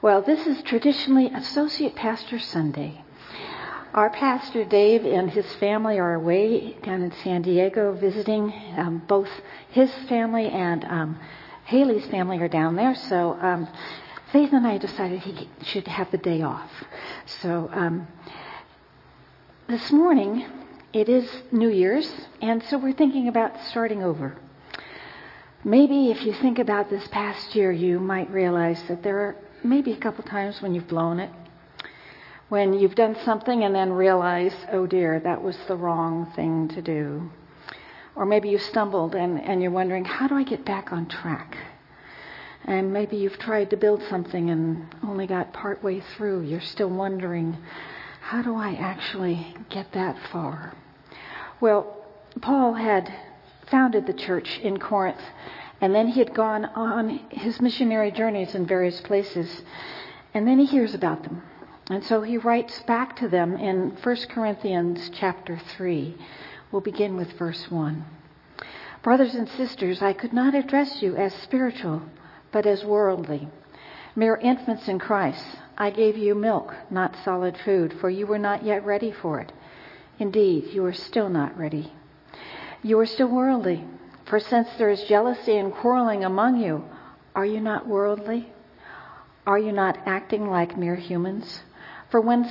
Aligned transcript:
Well, 0.00 0.22
this 0.22 0.46
is 0.46 0.62
traditionally 0.62 1.26
Associate 1.26 1.92
Pastor 1.92 2.38
Sunday. 2.38 3.02
Our 3.92 4.10
pastor 4.10 4.64
Dave 4.64 5.04
and 5.04 5.28
his 5.28 5.52
family 5.56 5.98
are 5.98 6.14
away 6.14 6.74
down 6.84 7.02
in 7.02 7.10
San 7.24 7.42
Diego 7.42 7.92
visiting. 7.94 8.52
Um, 8.76 9.02
both 9.08 9.28
his 9.72 9.92
family 10.08 10.46
and 10.50 10.84
um, 10.84 11.18
Haley's 11.64 12.06
family 12.06 12.38
are 12.38 12.46
down 12.46 12.76
there, 12.76 12.94
so 12.94 13.32
um, 13.40 13.66
Faith 14.30 14.52
and 14.52 14.64
I 14.68 14.78
decided 14.78 15.18
he 15.18 15.48
should 15.62 15.88
have 15.88 16.12
the 16.12 16.18
day 16.18 16.42
off. 16.42 16.70
So 17.42 17.68
um, 17.72 18.06
this 19.66 19.90
morning 19.90 20.46
it 20.92 21.08
is 21.08 21.28
New 21.50 21.70
Year's, 21.70 22.08
and 22.40 22.62
so 22.70 22.78
we're 22.78 22.92
thinking 22.92 23.26
about 23.26 23.60
starting 23.70 24.04
over. 24.04 24.36
Maybe 25.64 26.12
if 26.12 26.24
you 26.24 26.34
think 26.34 26.60
about 26.60 26.88
this 26.88 27.08
past 27.08 27.56
year, 27.56 27.72
you 27.72 27.98
might 27.98 28.30
realize 28.30 28.80
that 28.84 29.02
there 29.02 29.18
are 29.18 29.36
maybe 29.62 29.92
a 29.92 29.96
couple 29.96 30.24
times 30.24 30.60
when 30.62 30.74
you've 30.74 30.88
blown 30.88 31.20
it. 31.20 31.30
When 32.48 32.72
you've 32.72 32.94
done 32.94 33.16
something 33.24 33.64
and 33.64 33.74
then 33.74 33.92
realized, 33.92 34.56
oh 34.72 34.86
dear, 34.86 35.20
that 35.20 35.42
was 35.42 35.56
the 35.68 35.76
wrong 35.76 36.32
thing 36.34 36.68
to 36.68 36.82
do. 36.82 37.30
Or 38.16 38.24
maybe 38.24 38.48
you 38.48 38.58
stumbled 38.58 39.14
and, 39.14 39.40
and 39.40 39.62
you're 39.62 39.70
wondering, 39.70 40.04
how 40.04 40.26
do 40.26 40.34
I 40.34 40.44
get 40.44 40.64
back 40.64 40.92
on 40.92 41.06
track? 41.06 41.56
And 42.64 42.92
maybe 42.92 43.16
you've 43.16 43.38
tried 43.38 43.70
to 43.70 43.76
build 43.76 44.02
something 44.10 44.50
and 44.50 44.86
only 45.02 45.26
got 45.26 45.52
part 45.52 45.82
way 45.82 46.02
through. 46.16 46.42
You're 46.42 46.60
still 46.60 46.90
wondering, 46.90 47.56
how 48.20 48.42
do 48.42 48.56
I 48.56 48.74
actually 48.74 49.54
get 49.70 49.92
that 49.92 50.16
far? 50.32 50.74
Well, 51.60 52.04
Paul 52.40 52.74
had 52.74 53.12
founded 53.70 54.06
the 54.06 54.12
church 54.12 54.58
in 54.62 54.78
Corinth 54.78 55.20
and 55.80 55.94
then 55.94 56.08
he 56.08 56.18
had 56.18 56.34
gone 56.34 56.64
on 56.64 57.20
his 57.30 57.60
missionary 57.60 58.10
journeys 58.10 58.54
in 58.54 58.66
various 58.66 59.00
places. 59.00 59.62
And 60.34 60.46
then 60.46 60.58
he 60.58 60.66
hears 60.66 60.94
about 60.94 61.22
them. 61.22 61.42
And 61.90 62.04
so 62.04 62.22
he 62.22 62.36
writes 62.36 62.82
back 62.82 63.16
to 63.16 63.28
them 63.28 63.56
in 63.56 63.96
1 64.02 64.16
Corinthians 64.28 65.10
chapter 65.14 65.58
3. 65.76 66.16
We'll 66.70 66.82
begin 66.82 67.16
with 67.16 67.32
verse 67.38 67.70
1. 67.70 68.04
Brothers 69.02 69.34
and 69.34 69.48
sisters, 69.48 70.02
I 70.02 70.12
could 70.12 70.32
not 70.32 70.54
address 70.54 71.00
you 71.00 71.16
as 71.16 71.32
spiritual, 71.32 72.02
but 72.50 72.66
as 72.66 72.84
worldly, 72.84 73.48
mere 74.16 74.36
infants 74.36 74.88
in 74.88 74.98
Christ. 74.98 75.46
I 75.78 75.90
gave 75.90 76.16
you 76.16 76.34
milk, 76.34 76.74
not 76.90 77.16
solid 77.24 77.56
food, 77.64 77.94
for 78.00 78.10
you 78.10 78.26
were 78.26 78.38
not 78.38 78.64
yet 78.64 78.84
ready 78.84 79.12
for 79.12 79.40
it. 79.40 79.52
Indeed, 80.18 80.66
you 80.72 80.84
are 80.84 80.92
still 80.92 81.28
not 81.28 81.56
ready. 81.56 81.92
You 82.82 82.98
are 82.98 83.06
still 83.06 83.28
worldly. 83.28 83.84
For 84.28 84.38
since 84.38 84.68
there 84.76 84.90
is 84.90 85.04
jealousy 85.04 85.56
and 85.56 85.72
quarreling 85.72 86.22
among 86.22 86.60
you, 86.60 86.84
are 87.34 87.46
you 87.46 87.60
not 87.60 87.86
worldly? 87.86 88.52
Are 89.46 89.58
you 89.58 89.72
not 89.72 89.98
acting 90.04 90.50
like 90.50 90.76
mere 90.76 90.96
humans? 90.96 91.62
For 92.10 92.20
when, 92.20 92.44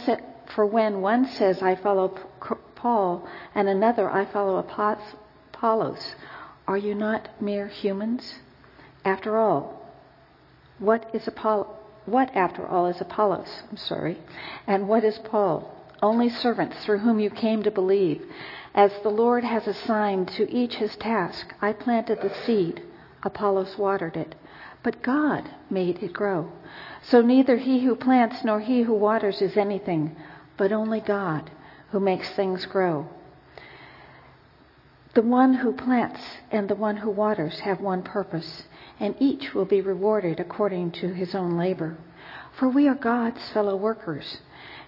for 0.55 0.65
when 0.65 1.01
one 1.01 1.27
says, 1.27 1.61
I 1.61 1.75
follow 1.75 2.17
Paul, 2.75 3.27
and 3.53 3.67
another, 3.67 4.09
I 4.09 4.25
follow 4.25 4.57
Apollos, 4.57 6.15
are 6.67 6.77
you 6.77 6.95
not 6.95 7.29
mere 7.39 7.67
humans? 7.67 8.39
After 9.05 9.37
all, 9.37 9.91
what 10.79 11.09
is 11.13 11.27
Apollo? 11.27 11.75
What, 12.05 12.35
after 12.35 12.65
all, 12.65 12.87
is 12.87 13.01
Apollos? 13.01 13.63
I'm 13.69 13.77
sorry. 13.77 14.17
And 14.65 14.87
what 14.87 15.03
is 15.03 15.19
Paul? 15.19 15.76
Only 16.01 16.29
servants 16.29 16.83
through 16.83 16.99
whom 16.99 17.19
you 17.19 17.29
came 17.29 17.63
to 17.63 17.71
believe 17.71 18.23
as 18.77 18.91
the 19.01 19.09
Lord 19.09 19.43
has 19.43 19.67
assigned 19.67 20.27
to 20.29 20.51
each 20.53 20.75
his 20.75 20.95
task, 20.97 21.51
I 21.59 21.73
planted 21.73 22.21
the 22.21 22.33
seed, 22.45 22.83
Apollos 23.23 23.75
watered 23.75 24.15
it, 24.15 24.35
but 24.83 25.01
God 25.01 25.49
made 25.67 26.03
it 26.03 26.13
grow. 26.13 26.51
So 27.01 27.23
neither 27.23 27.57
he 27.57 27.83
who 27.83 27.95
plants 27.95 28.43
nor 28.43 28.59
he 28.59 28.83
who 28.83 28.93
waters 28.93 29.41
is 29.41 29.57
anything, 29.57 30.15
but 30.57 30.71
only 30.71 30.99
God 30.99 31.49
who 31.89 31.99
makes 31.99 32.29
things 32.29 32.67
grow. 32.67 33.07
The 35.15 35.23
one 35.23 35.55
who 35.55 35.73
plants 35.73 36.21
and 36.51 36.69
the 36.69 36.75
one 36.75 36.97
who 36.97 37.09
waters 37.09 37.61
have 37.61 37.81
one 37.81 38.03
purpose, 38.03 38.67
and 38.99 39.15
each 39.19 39.55
will 39.55 39.65
be 39.65 39.81
rewarded 39.81 40.39
according 40.39 40.91
to 40.91 41.07
his 41.07 41.33
own 41.33 41.57
labor. 41.57 41.97
For 42.51 42.69
we 42.69 42.87
are 42.87 42.93
God's 42.93 43.49
fellow 43.49 43.75
workers, 43.75 44.37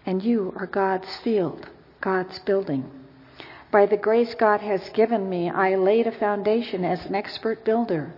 and 0.09 0.24
you 0.24 0.52
are 0.58 0.66
God's 0.66 1.18
field, 1.18 1.70
God's 2.02 2.40
building. 2.40 2.84
By 3.70 3.86
the 3.86 3.96
grace 3.96 4.34
God 4.34 4.59
has 4.59 4.90
given 4.90 5.30
me, 5.30 5.52
I 5.52 5.75
laid 5.75 6.08
a 6.08 6.12
foundation 6.12 6.84
as 6.84 7.06
an 7.06 7.14
expert 7.14 7.64
builder, 7.64 8.12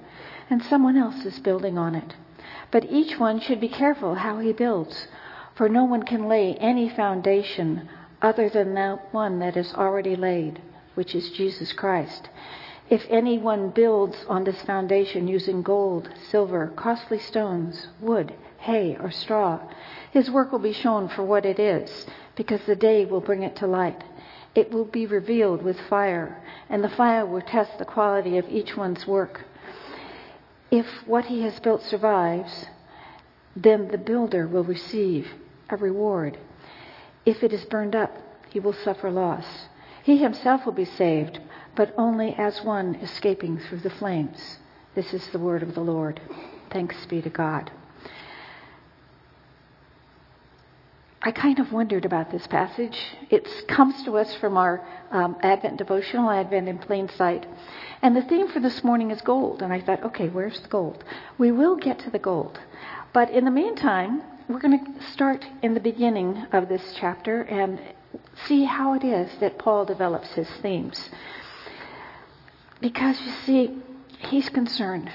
and 0.50 0.64
someone 0.64 0.96
else 0.96 1.26
is 1.26 1.40
building 1.40 1.78
on 1.78 1.96
it. 1.96 2.16
But 2.72 2.90
each 2.90 3.20
one 3.20 3.42
should 3.42 3.60
be 3.60 3.68
careful 3.68 4.16
how 4.16 4.40
he 4.40 4.54
builds, 4.54 5.10
for 5.56 5.68
no 5.68 5.84
one 5.84 6.04
can 6.04 6.30
lay 6.30 6.56
any 6.56 6.88
foundation 6.88 7.90
other 8.22 8.48
than 8.48 8.74
that 8.76 9.14
one 9.14 9.40
that 9.40 9.58
is 9.58 9.74
already 9.74 10.16
laid, 10.16 10.62
which 10.96 11.14
is 11.14 11.32
Jesus 11.32 11.74
Christ. 11.74 12.30
If 12.90 13.06
anyone 13.10 13.70
builds 13.70 14.16
on 14.30 14.46
this 14.46 14.62
foundation 14.62 15.28
using 15.28 15.62
gold, 15.62 16.10
silver, 16.30 16.72
costly 16.74 17.20
stones, 17.20 17.88
wood, 18.00 18.34
hay, 18.62 18.96
or 19.00 19.12
straw, 19.12 19.60
his 20.12 20.30
work 20.30 20.52
will 20.52 20.60
be 20.60 20.74
shown 20.74 21.10
for 21.10 21.24
what 21.24 21.46
it 21.46 21.60
is, 21.60 22.06
because 22.36 22.62
the 22.66 22.76
day 22.76 23.06
will 23.06 23.22
bring 23.22 23.44
it 23.44 23.56
to 23.58 23.68
light. 23.68 24.04
It 24.54 24.72
will 24.72 24.86
be 24.86 25.06
revealed 25.06 25.64
with 25.64 25.80
fire, 25.90 26.42
and 26.70 26.84
the 26.84 26.90
fire 26.90 27.26
will 27.26 27.42
test 27.42 27.78
the 27.78 27.86
quality 27.86 28.38
of 28.38 28.50
each 28.50 28.78
one's 28.78 29.08
work. 29.08 29.46
If 30.70 30.86
what 31.08 31.26
he 31.26 31.42
has 31.42 31.60
built 31.60 31.82
survives, 31.82 32.68
then 33.56 33.88
the 33.90 33.98
builder 33.98 34.48
will 34.48 34.64
receive 34.64 35.28
a 35.70 35.78
reward. 35.78 36.38
If 37.26 37.44
it 37.44 37.54
is 37.54 37.66
burned 37.66 37.96
up, 37.96 38.16
he 38.50 38.60
will 38.60 38.74
suffer 38.74 39.10
loss. 39.10 39.46
He 40.04 40.18
himself 40.18 40.66
will 40.66 40.74
be 40.74 40.86
saved, 40.86 41.40
but 41.76 41.94
only 41.98 42.36
as 42.36 42.64
one 42.64 42.96
escaping 42.96 43.60
through 43.60 43.80
the 43.80 43.90
flames. 43.90 44.58
This 44.94 45.14
is 45.14 45.28
the 45.30 45.40
word 45.40 45.64
of 45.64 45.74
the 45.74 45.82
Lord. 45.82 46.20
Thanks 46.70 47.06
be 47.06 47.22
to 47.22 47.30
God. 47.30 47.72
I 51.24 51.32
kind 51.32 51.60
of 51.60 51.72
wondered 51.72 52.06
about 52.06 52.32
this 52.32 52.48
passage. 52.48 52.98
It 53.30 53.48
comes 53.68 54.02
to 54.06 54.18
us 54.18 54.34
from 54.36 54.58
our 54.58 54.84
um, 55.12 55.36
Advent 55.44 55.78
devotional, 55.78 56.32
Advent 56.32 56.68
in 56.68 56.80
Plain 56.80 57.10
Sight. 57.10 57.46
And 58.02 58.16
the 58.16 58.24
theme 58.24 58.48
for 58.48 58.60
this 58.60 58.84
morning 58.84 59.12
is 59.12 59.22
gold. 59.22 59.62
And 59.62 59.72
I 59.72 59.82
thought, 59.82 60.04
okay, 60.04 60.30
where's 60.30 60.60
the 60.62 60.68
gold? 60.68 61.04
We 61.38 61.52
will 61.52 61.76
get 61.76 62.00
to 62.00 62.10
the 62.10 62.18
gold. 62.18 62.60
But 63.14 63.30
in 63.30 63.46
the 63.46 63.52
meantime, 63.52 64.24
we're 64.48 64.60
going 64.60 64.84
to 64.84 65.04
start 65.12 65.46
in 65.62 65.76
the 65.76 65.80
beginning 65.80 66.44
of 66.54 66.68
this 66.70 66.96
chapter 67.00 67.44
and 67.44 67.80
see 68.48 68.64
how 68.64 68.96
it 68.96 69.04
is 69.04 69.30
that 69.42 69.60
Paul 69.60 69.86
develops 69.86 70.32
his 70.32 70.50
themes. 70.64 71.08
Because 72.80 73.22
you 73.22 73.32
see, 73.46 73.78
he's 74.30 74.50
concerned. 74.50 75.12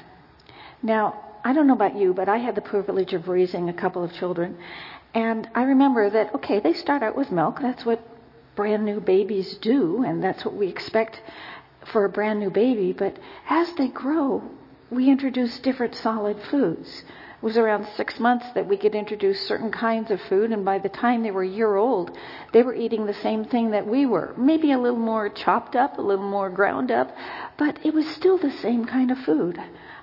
Now, 0.84 1.26
I 1.44 1.52
don't 1.52 1.66
know 1.66 1.74
about 1.74 1.96
you, 1.96 2.12
but 2.14 2.28
I 2.28 2.38
had 2.38 2.54
the 2.54 2.60
privilege 2.60 3.12
of 3.12 3.28
raising 3.28 3.68
a 3.68 3.72
couple 3.72 4.02
of 4.02 4.12
children. 4.12 4.56
And 5.16 5.48
I 5.54 5.62
remember 5.62 6.10
that, 6.10 6.34
okay, 6.34 6.60
they 6.60 6.74
start 6.74 7.02
out 7.02 7.16
with 7.16 7.32
milk. 7.32 7.58
That's 7.62 7.86
what 7.86 8.06
brand 8.54 8.84
new 8.84 9.00
babies 9.00 9.54
do, 9.54 10.04
and 10.04 10.22
that's 10.22 10.44
what 10.44 10.54
we 10.54 10.68
expect 10.68 11.22
for 11.90 12.04
a 12.04 12.10
brand 12.10 12.38
new 12.38 12.50
baby. 12.50 12.92
But 12.92 13.16
as 13.48 13.72
they 13.76 13.88
grow, 13.88 14.42
we 14.90 15.08
introduce 15.08 15.58
different 15.58 15.94
solid 15.94 16.42
foods. 16.50 17.02
It 17.08 17.42
was 17.42 17.56
around 17.56 17.86
six 17.96 18.20
months 18.20 18.44
that 18.54 18.68
we 18.68 18.76
could 18.76 18.94
introduce 18.94 19.48
certain 19.48 19.70
kinds 19.70 20.10
of 20.10 20.20
food, 20.20 20.52
and 20.52 20.66
by 20.66 20.78
the 20.80 20.90
time 20.90 21.22
they 21.22 21.30
were 21.30 21.44
a 21.44 21.48
year 21.48 21.76
old, 21.76 22.14
they 22.52 22.62
were 22.62 22.74
eating 22.74 23.06
the 23.06 23.14
same 23.14 23.46
thing 23.46 23.70
that 23.70 23.86
we 23.86 24.04
were. 24.04 24.34
Maybe 24.36 24.72
a 24.72 24.78
little 24.78 24.98
more 24.98 25.30
chopped 25.30 25.76
up, 25.76 25.96
a 25.96 26.02
little 26.02 26.28
more 26.28 26.50
ground 26.50 26.90
up, 26.90 27.16
but 27.56 27.78
it 27.82 27.94
was 27.94 28.06
still 28.06 28.36
the 28.36 28.52
same 28.52 28.84
kind 28.84 29.10
of 29.10 29.16
food. 29.20 29.58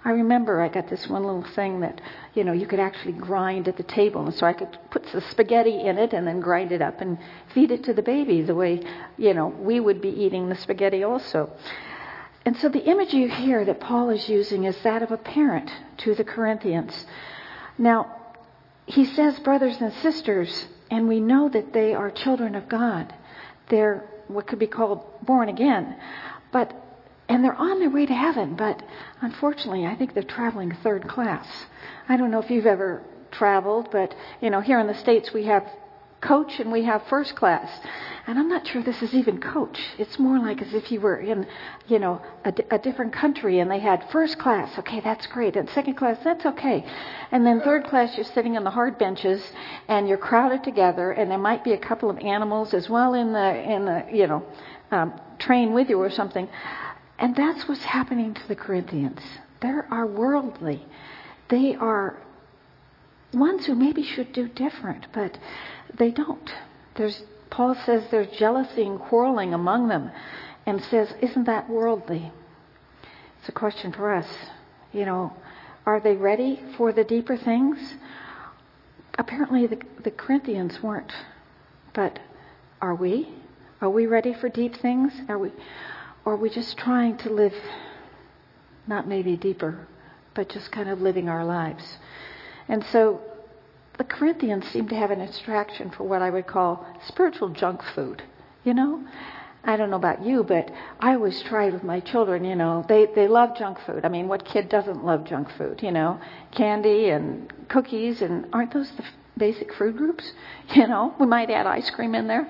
I 0.05 0.11
remember 0.11 0.61
I 0.61 0.67
got 0.67 0.89
this 0.89 1.07
one 1.07 1.23
little 1.23 1.45
thing 1.55 1.79
that, 1.79 2.01
you 2.33 2.43
know, 2.43 2.51
you 2.51 2.67
could 2.67 2.79
actually 2.79 3.13
grind 3.13 3.69
at 3.69 3.77
the 3.77 3.83
table. 3.83 4.25
And 4.25 4.33
so 4.35 4.45
I 4.45 4.51
could 4.51 4.77
put 4.91 5.03
the 5.11 5.21
spaghetti 5.21 5.79
in 5.79 5.97
it 5.97 6.11
and 6.11 6.27
then 6.27 6.41
grind 6.41 6.73
it 6.73 6.81
up 6.81 6.99
and 6.99 7.17
feed 7.53 7.71
it 7.71 7.85
to 7.85 7.93
the 7.93 8.01
baby 8.01 8.41
the 8.41 8.55
way, 8.55 8.81
you 9.17 9.33
know, 9.33 9.47
we 9.47 9.79
would 9.79 10.01
be 10.01 10.09
eating 10.09 10.49
the 10.49 10.55
spaghetti 10.55 11.03
also. 11.03 11.51
And 12.45 12.57
so 12.57 12.67
the 12.67 12.83
image 12.83 13.13
you 13.13 13.29
hear 13.29 13.63
that 13.63 13.79
Paul 13.79 14.09
is 14.09 14.27
using 14.27 14.65
is 14.65 14.77
that 14.83 15.01
of 15.01 15.11
a 15.11 15.17
parent 15.17 15.71
to 15.99 16.15
the 16.15 16.25
Corinthians. 16.25 17.05
Now, 17.77 18.17
he 18.85 19.05
says 19.05 19.39
brothers 19.39 19.77
and 19.79 19.93
sisters, 19.93 20.67
and 20.91 21.07
we 21.07 21.21
know 21.21 21.47
that 21.47 21.71
they 21.71 21.93
are 21.93 22.11
children 22.11 22.55
of 22.55 22.67
God. 22.67 23.13
They're 23.69 24.03
what 24.27 24.47
could 24.47 24.59
be 24.59 24.67
called 24.67 25.01
born 25.25 25.47
again. 25.47 25.95
But 26.51 26.73
and 27.29 27.43
they're 27.43 27.55
on 27.55 27.79
their 27.79 27.89
way 27.89 28.05
to 28.05 28.13
heaven, 28.13 28.55
but 28.55 28.81
unfortunately, 29.21 29.85
I 29.85 29.95
think 29.95 30.13
they're 30.13 30.23
traveling 30.23 30.75
third 30.83 31.07
class. 31.07 31.47
I 32.09 32.17
don't 32.17 32.31
know 32.31 32.41
if 32.41 32.49
you've 32.49 32.65
ever 32.65 33.03
traveled, 33.31 33.89
but 33.91 34.13
you 34.41 34.49
know, 34.49 34.61
here 34.61 34.79
in 34.79 34.87
the 34.87 34.95
States 34.95 35.31
we 35.33 35.45
have 35.45 35.65
coach 36.23 36.59
and 36.59 36.71
we 36.71 36.83
have 36.83 37.03
first 37.07 37.35
class. 37.35 37.69
And 38.25 38.39
I'm 38.39 38.47
not 38.47 38.65
sure 38.65 38.81
this 38.81 39.01
is 39.01 39.13
even 39.13 39.41
coach. 39.41 39.77
It's 39.97 40.17
more 40.17 40.39
like 40.39 40.61
as 40.61 40.73
if 40.73 40.91
you 40.91 41.01
were 41.01 41.17
in, 41.17 41.45
you 41.87 41.99
know, 41.99 42.21
a, 42.45 42.53
a 42.71 42.79
different 42.79 43.11
country 43.11 43.59
and 43.59 43.69
they 43.69 43.79
had 43.79 44.09
first 44.11 44.39
class. 44.39 44.79
Okay, 44.79 45.01
that's 45.01 45.27
great. 45.27 45.57
And 45.57 45.69
second 45.69 45.95
class, 45.95 46.17
that's 46.23 46.45
okay. 46.45 46.85
And 47.31 47.45
then 47.45 47.59
third 47.59 47.83
class, 47.85 48.15
you're 48.15 48.23
sitting 48.23 48.55
on 48.55 48.63
the 48.63 48.69
hard 48.71 48.97
benches 48.97 49.43
and 49.89 50.07
you're 50.07 50.17
crowded 50.17 50.63
together 50.63 51.11
and 51.11 51.29
there 51.29 51.37
might 51.37 51.65
be 51.65 51.73
a 51.73 51.77
couple 51.77 52.09
of 52.09 52.17
animals 52.19 52.73
as 52.73 52.89
well 52.89 53.13
in 53.13 53.33
the, 53.33 53.71
in 53.71 53.85
the, 53.85 54.05
you 54.13 54.27
know, 54.27 54.45
um, 54.91 55.19
train 55.39 55.73
with 55.73 55.89
you 55.89 55.99
or 55.99 56.09
something. 56.09 56.47
And 57.23 57.37
that's 57.37 57.69
what's 57.69 57.85
happening 57.85 58.33
to 58.33 58.47
the 58.49 58.55
Corinthians. 58.55 59.21
They 59.61 59.69
are 59.69 60.05
worldly. 60.05 60.85
They 61.47 61.73
are 61.73 62.17
ones 63.33 63.65
who 63.65 63.75
maybe 63.75 64.03
should 64.03 64.33
do 64.33 64.49
different, 64.49 65.07
but 65.13 65.37
they 65.93 66.11
don't. 66.11 66.53
There's 66.95 67.23
Paul 67.49 67.75
says 67.85 68.03
there's 68.11 68.27
jealousy 68.37 68.85
and 68.85 68.99
quarreling 68.99 69.53
among 69.53 69.87
them 69.87 70.11
and 70.65 70.83
says, 70.83 71.13
Isn't 71.21 71.45
that 71.45 71.69
worldly? 71.69 72.29
It's 73.39 73.47
a 73.47 73.53
question 73.53 73.93
for 73.93 74.13
us. 74.13 74.27
You 74.91 75.05
know, 75.05 75.31
are 75.85 76.01
they 76.01 76.17
ready 76.17 76.59
for 76.75 76.91
the 76.91 77.05
deeper 77.05 77.37
things? 77.37 77.77
Apparently, 79.17 79.65
the, 79.65 79.81
the 80.03 80.11
Corinthians 80.11 80.83
weren't. 80.83 81.13
But 81.93 82.19
are 82.81 82.95
we? 82.95 83.29
Are 83.79 83.89
we 83.89 84.07
ready 84.07 84.33
for 84.33 84.49
deep 84.49 84.75
things? 84.75 85.13
Are 85.29 85.39
we, 85.39 85.51
or 86.25 86.33
are 86.33 86.37
we 86.37 86.49
just 86.49 86.77
trying 86.77 87.17
to 87.17 87.29
live, 87.29 87.53
not 88.87 89.07
maybe 89.07 89.35
deeper, 89.35 89.87
but 90.33 90.49
just 90.49 90.71
kind 90.71 90.89
of 90.89 91.01
living 91.01 91.29
our 91.29 91.45
lives? 91.45 91.97
And 92.67 92.83
so 92.91 93.21
the 93.97 94.03
Corinthians 94.03 94.67
seem 94.67 94.87
to 94.89 94.95
have 94.95 95.11
an 95.11 95.21
attraction 95.21 95.91
for 95.91 96.03
what 96.03 96.21
I 96.21 96.29
would 96.29 96.47
call 96.47 96.85
spiritual 97.07 97.49
junk 97.49 97.81
food. 97.95 98.23
You 98.63 98.73
know? 98.73 99.05
I 99.65 99.77
don't 99.77 99.89
know 99.89 99.97
about 99.97 100.25
you, 100.25 100.43
but 100.43 100.69
I 100.99 101.13
always 101.13 101.41
try 101.43 101.69
with 101.69 101.83
my 101.83 102.01
children, 102.01 102.43
you 102.43 102.55
know, 102.55 102.85
they, 102.89 103.07
they 103.15 103.29
love 103.29 103.57
junk 103.57 103.77
food. 103.85 104.03
I 104.03 104.09
mean, 104.09 104.27
what 104.27 104.43
kid 104.43 104.67
doesn't 104.67 105.05
love 105.05 105.25
junk 105.25 105.49
food, 105.57 105.81
you 105.81 105.91
know? 105.91 106.19
Candy 106.51 107.09
and 107.09 107.51
cookies, 107.69 108.21
and 108.21 108.47
aren't 108.51 108.73
those 108.73 108.91
the 108.97 109.05
basic 109.37 109.73
food 109.73 109.97
groups? 109.97 110.31
You 110.75 110.87
know, 110.87 111.13
we 111.19 111.27
might 111.27 111.49
add 111.49 111.67
ice 111.67 111.89
cream 111.91 112.15
in 112.15 112.27
there. 112.27 112.47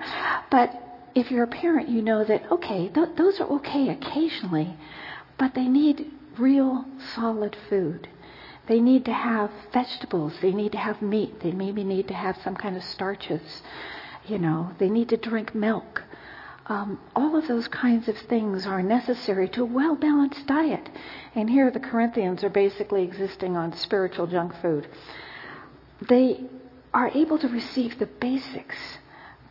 But 0.50 0.70
if 1.14 1.30
you're 1.30 1.44
a 1.44 1.48
parent, 1.48 1.88
you 1.88 2.02
know 2.02 2.24
that, 2.24 2.50
okay, 2.50 2.88
th- 2.88 3.16
those 3.16 3.40
are 3.40 3.48
okay 3.48 3.88
occasionally, 3.88 4.76
but 5.38 5.54
they 5.54 5.68
need 5.68 6.10
real 6.38 6.84
solid 7.14 7.56
food. 7.68 8.08
They 8.66 8.80
need 8.80 9.04
to 9.04 9.12
have 9.12 9.50
vegetables. 9.72 10.34
They 10.40 10.52
need 10.52 10.72
to 10.72 10.78
have 10.78 11.02
meat. 11.02 11.40
They 11.40 11.52
maybe 11.52 11.84
need 11.84 12.08
to 12.08 12.14
have 12.14 12.36
some 12.42 12.56
kind 12.56 12.76
of 12.76 12.82
starches. 12.82 13.62
You 14.26 14.38
know, 14.38 14.70
they 14.78 14.88
need 14.88 15.10
to 15.10 15.16
drink 15.16 15.54
milk. 15.54 16.02
Um, 16.66 16.98
all 17.14 17.36
of 17.36 17.46
those 17.46 17.68
kinds 17.68 18.08
of 18.08 18.16
things 18.16 18.66
are 18.66 18.82
necessary 18.82 19.48
to 19.50 19.62
a 19.62 19.66
well 19.66 19.96
balanced 19.96 20.46
diet. 20.46 20.88
And 21.34 21.50
here 21.50 21.70
the 21.70 21.80
Corinthians 21.80 22.42
are 22.42 22.48
basically 22.48 23.02
existing 23.02 23.54
on 23.54 23.76
spiritual 23.76 24.26
junk 24.26 24.54
food. 24.62 24.88
They 26.08 26.40
are 26.94 27.10
able 27.14 27.38
to 27.38 27.48
receive 27.48 27.98
the 27.98 28.06
basics, 28.06 28.76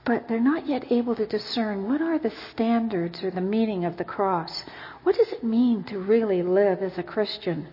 but 0.05 0.27
they're 0.27 0.39
not 0.39 0.67
yet 0.67 0.91
able 0.91 1.15
to 1.15 1.25
discern 1.25 1.87
what 1.87 2.01
are 2.01 2.19
the 2.19 2.33
standards 2.51 3.23
or 3.23 3.31
the 3.31 3.41
meaning 3.41 3.85
of 3.85 3.97
the 3.97 4.03
cross. 4.03 4.63
What 5.03 5.15
does 5.15 5.31
it 5.31 5.43
mean 5.43 5.83
to 5.85 5.99
really 5.99 6.43
live 6.43 6.81
as 6.81 6.97
a 6.97 7.03
Christian? 7.03 7.67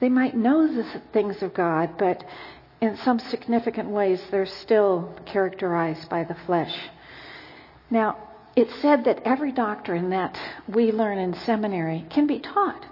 They 0.00 0.08
might 0.08 0.36
know 0.36 0.72
the 0.72 1.02
things 1.12 1.42
of 1.42 1.54
God, 1.54 1.98
but 1.98 2.24
in 2.80 2.96
some 2.98 3.18
significant 3.18 3.88
ways 3.88 4.22
they're 4.30 4.46
still 4.46 5.14
characterized 5.26 6.08
by 6.08 6.24
the 6.24 6.36
flesh. 6.46 6.76
Now, 7.90 8.16
it's 8.54 8.74
said 8.80 9.04
that 9.04 9.22
every 9.24 9.52
doctrine 9.52 10.10
that 10.10 10.38
we 10.68 10.92
learn 10.92 11.18
in 11.18 11.34
seminary 11.34 12.06
can 12.10 12.26
be 12.26 12.38
taught 12.38 12.86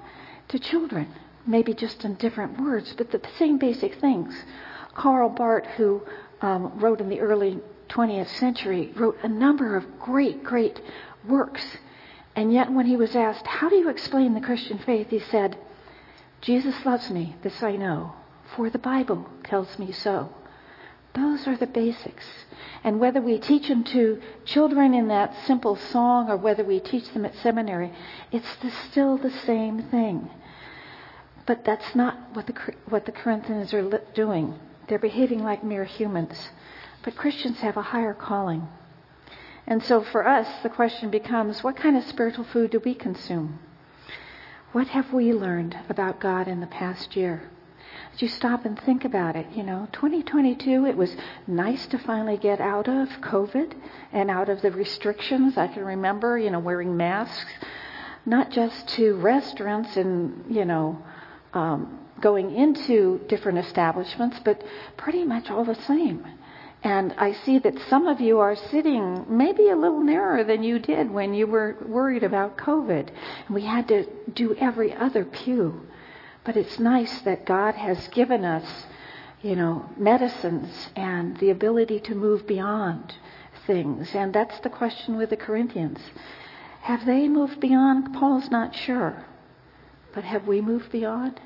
to 0.48 0.58
children, 0.58 1.08
maybe 1.46 1.74
just 1.74 2.04
in 2.04 2.14
different 2.14 2.60
words, 2.60 2.94
but 2.96 3.10
the 3.10 3.20
same 3.38 3.58
basic 3.58 4.00
things. 4.00 4.34
Karl 4.94 5.28
Barth, 5.28 5.66
who 5.76 6.02
um, 6.40 6.78
wrote 6.78 7.00
in 7.00 7.08
the 7.08 7.20
early 7.20 7.60
20th 7.96 8.28
century, 8.38 8.92
wrote 8.94 9.16
a 9.22 9.28
number 9.28 9.76
of 9.76 9.98
great, 9.98 10.44
great 10.44 10.80
works. 11.26 11.64
And 12.34 12.52
yet, 12.52 12.70
when 12.70 12.86
he 12.86 12.96
was 12.96 13.16
asked, 13.16 13.46
How 13.46 13.70
do 13.70 13.76
you 13.76 13.88
explain 13.88 14.34
the 14.34 14.40
Christian 14.40 14.78
faith? 14.78 15.08
he 15.08 15.18
said, 15.18 15.56
Jesus 16.42 16.84
loves 16.84 17.10
me, 17.10 17.34
this 17.42 17.62
I 17.62 17.76
know, 17.76 18.12
for 18.54 18.68
the 18.68 18.78
Bible 18.78 19.26
tells 19.44 19.78
me 19.78 19.90
so. 19.90 20.28
Those 21.14 21.46
are 21.48 21.56
the 21.56 21.66
basics. 21.66 22.26
And 22.84 23.00
whether 23.00 23.22
we 23.22 23.38
teach 23.38 23.68
them 23.68 23.84
to 23.84 24.20
children 24.44 24.92
in 24.92 25.08
that 25.08 25.34
simple 25.46 25.76
song 25.76 26.28
or 26.28 26.36
whether 26.36 26.62
we 26.62 26.78
teach 26.78 27.10
them 27.14 27.24
at 27.24 27.34
seminary, 27.36 27.90
it's 28.30 28.56
the, 28.56 28.70
still 28.70 29.16
the 29.16 29.30
same 29.30 29.82
thing. 29.84 30.28
But 31.46 31.64
that's 31.64 31.94
not 31.94 32.18
what 32.34 32.46
the, 32.46 32.74
what 32.90 33.06
the 33.06 33.12
Corinthians 33.12 33.72
are 33.72 34.02
doing. 34.14 34.58
They're 34.88 34.98
behaving 34.98 35.42
like 35.42 35.64
mere 35.64 35.84
humans. 35.84 36.50
But 37.06 37.14
Christians 37.14 37.60
have 37.60 37.76
a 37.76 37.82
higher 37.82 38.14
calling. 38.14 38.66
And 39.64 39.80
so 39.80 40.02
for 40.02 40.26
us, 40.26 40.48
the 40.64 40.68
question 40.68 41.08
becomes 41.08 41.62
what 41.62 41.76
kind 41.76 41.96
of 41.96 42.02
spiritual 42.02 42.42
food 42.42 42.72
do 42.72 42.80
we 42.84 42.94
consume? 42.94 43.60
What 44.72 44.88
have 44.88 45.12
we 45.12 45.32
learned 45.32 45.78
about 45.88 46.18
God 46.18 46.48
in 46.48 46.58
the 46.58 46.66
past 46.66 47.14
year? 47.14 47.48
Did 48.10 48.22
you 48.22 48.28
stop 48.28 48.64
and 48.64 48.76
think 48.76 49.04
about 49.04 49.36
it? 49.36 49.46
You 49.54 49.62
know, 49.62 49.86
2022, 49.92 50.84
it 50.84 50.96
was 50.96 51.14
nice 51.46 51.86
to 51.86 51.98
finally 51.98 52.38
get 52.38 52.60
out 52.60 52.88
of 52.88 53.08
COVID 53.20 53.74
and 54.12 54.28
out 54.28 54.48
of 54.48 54.60
the 54.60 54.72
restrictions. 54.72 55.56
I 55.56 55.68
can 55.68 55.84
remember, 55.84 56.36
you 56.36 56.50
know, 56.50 56.58
wearing 56.58 56.96
masks, 56.96 57.52
not 58.26 58.50
just 58.50 58.88
to 58.96 59.14
restaurants 59.14 59.96
and, 59.96 60.44
you 60.52 60.64
know, 60.64 61.00
um, 61.54 62.00
going 62.20 62.52
into 62.52 63.20
different 63.28 63.58
establishments, 63.58 64.40
but 64.44 64.64
pretty 64.96 65.22
much 65.22 65.50
all 65.50 65.64
the 65.64 65.76
same. 65.76 66.26
And 66.82 67.14
I 67.18 67.32
see 67.32 67.58
that 67.58 67.78
some 67.88 68.06
of 68.06 68.20
you 68.20 68.38
are 68.38 68.54
sitting 68.54 69.24
maybe 69.28 69.70
a 69.70 69.76
little 69.76 70.02
nearer 70.02 70.44
than 70.44 70.62
you 70.62 70.78
did 70.78 71.10
when 71.10 71.34
you 71.34 71.46
were 71.46 71.76
worried 71.86 72.22
about 72.22 72.58
COVID. 72.58 73.08
And 73.46 73.54
we 73.54 73.62
had 73.62 73.88
to 73.88 74.06
do 74.32 74.54
every 74.54 74.92
other 74.92 75.24
pew. 75.24 75.86
But 76.44 76.56
it's 76.56 76.78
nice 76.78 77.22
that 77.22 77.44
God 77.44 77.74
has 77.74 78.06
given 78.08 78.44
us, 78.44 78.86
you 79.42 79.56
know, 79.56 79.88
medicines 79.96 80.88
and 80.94 81.36
the 81.38 81.50
ability 81.50 82.00
to 82.00 82.14
move 82.14 82.46
beyond 82.46 83.14
things. 83.66 84.14
And 84.14 84.32
that's 84.32 84.60
the 84.60 84.70
question 84.70 85.16
with 85.16 85.30
the 85.30 85.36
Corinthians. 85.36 85.98
Have 86.82 87.04
they 87.04 87.26
moved 87.26 87.58
beyond? 87.58 88.14
Paul's 88.14 88.48
not 88.48 88.76
sure. 88.76 89.24
But 90.14 90.22
have 90.22 90.46
we 90.46 90.60
moved 90.60 90.92
beyond? 90.92 91.40